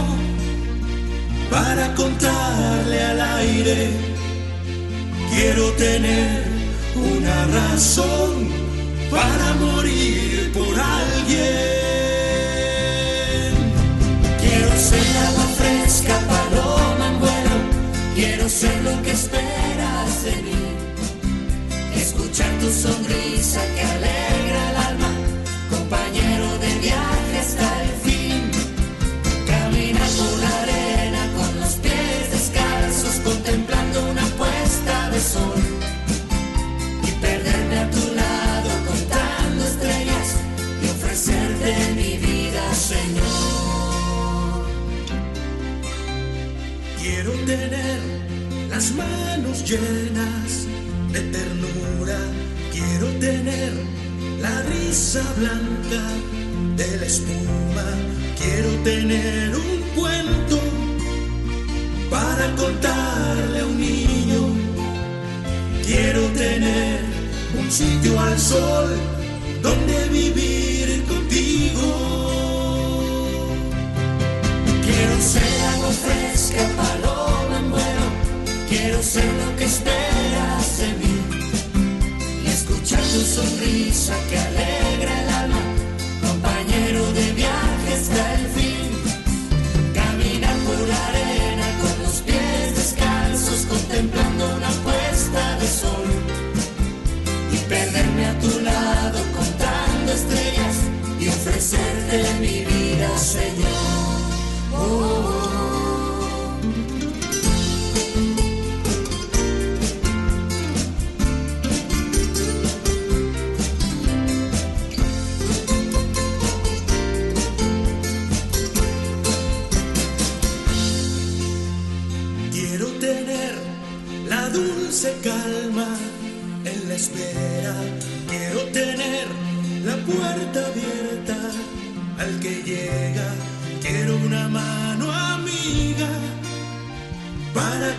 [1.50, 3.90] para contarle al aire.
[5.34, 6.44] Quiero tener
[6.96, 8.50] una razón
[9.10, 11.46] para morir por alguien.
[14.42, 15.15] Quiero ser
[18.66, 20.64] Ser lo que esperas de mí.
[22.02, 24.75] Escuchar tu sonrisa que alegra
[57.08, 60.60] Quiero tener un cuento
[62.10, 62.95] para contarle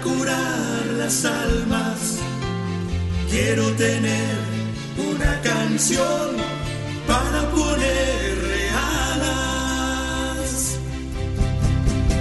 [0.07, 2.19] curar las almas.
[3.31, 4.37] Quiero tener
[5.11, 6.37] una canción
[7.07, 8.63] para ponerle
[9.03, 10.51] alas.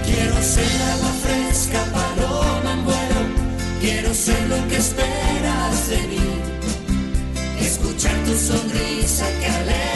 [0.06, 3.22] Quiero ser agua fresca, paloma en vuelo.
[3.80, 6.28] Quiero ser lo que esperas de mí.
[7.60, 9.95] Escuchar tu sonrisa que alegra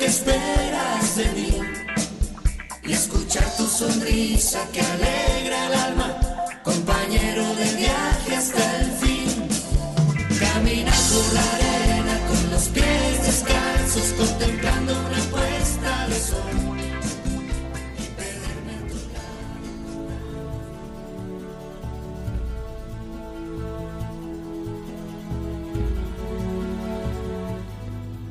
[0.00, 1.58] que esperas de mí.
[2.84, 5.19] Y escuchar tu sonrisa que alegra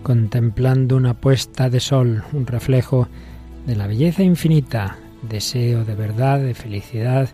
[0.09, 3.07] contemplando una puesta de sol, un reflejo
[3.67, 7.29] de la belleza infinita, deseo de verdad, de felicidad,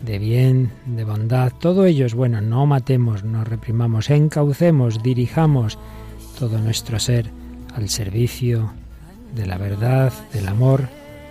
[0.00, 5.80] de bien, de bondad, todo ello es bueno, no matemos, no reprimamos, encaucemos, dirijamos
[6.38, 7.28] todo nuestro ser
[7.74, 8.72] al servicio
[9.34, 10.88] de la verdad, del amor,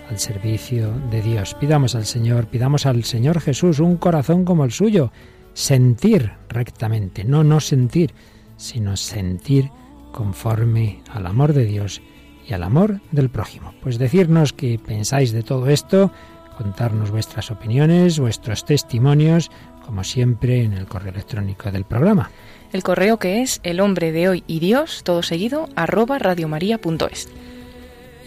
[0.10, 1.54] al servicio de Dios.
[1.54, 5.14] Pidamos al Señor, pidamos al Señor Jesús un corazón como el suyo,
[5.54, 8.14] sentir rectamente, no no sentir,
[8.58, 9.72] sino sentir
[10.12, 12.02] conforme al amor de Dios
[12.48, 13.74] y al amor del prójimo.
[13.82, 16.12] Pues decirnos qué pensáis de todo esto,
[16.58, 19.50] contarnos vuestras opiniones, vuestros testimonios,
[19.86, 22.30] como siempre en el correo electrónico del programa.
[22.72, 27.30] El correo que es el hombre de hoy y Dios, todo seguido, arroba radiomaria.es.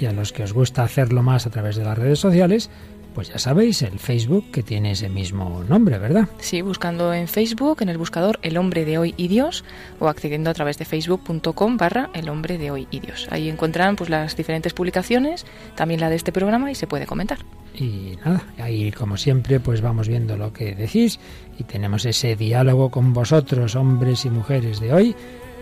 [0.01, 2.71] Y a los que os gusta hacerlo más a través de las redes sociales,
[3.15, 6.29] pues ya sabéis, el Facebook que tiene ese mismo nombre, ¿verdad?
[6.39, 9.65] Sí, buscando en Facebook, en el buscador El hombre de hoy y Dios,
[10.01, 13.29] o accediendo a través de facebook.com barra El hombre de hoy y Dios.
[13.31, 15.47] Ahí encontrarán pues las diferentes publicaciones,
[15.77, 17.39] también la de este programa, y se puede comentar.
[17.75, 21.19] Y nada, ahí como siempre pues vamos viendo lo que decís
[21.59, 25.17] y tenemos ese diálogo con vosotros, hombres y mujeres de hoy,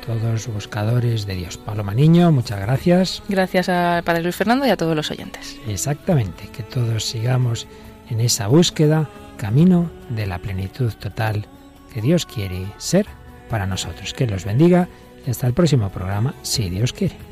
[0.06, 1.56] todos buscadores de Dios.
[1.56, 3.22] Paloma Niño, muchas gracias.
[3.28, 5.58] Gracias a Padre Luis Fernando y a todos los oyentes.
[5.66, 7.66] Exactamente, que todos sigamos
[8.10, 11.46] en esa búsqueda, camino de la plenitud total
[11.92, 13.06] que Dios quiere ser
[13.48, 14.12] para nosotros.
[14.12, 14.88] Que los bendiga
[15.26, 17.31] y hasta el próximo programa, si Dios quiere.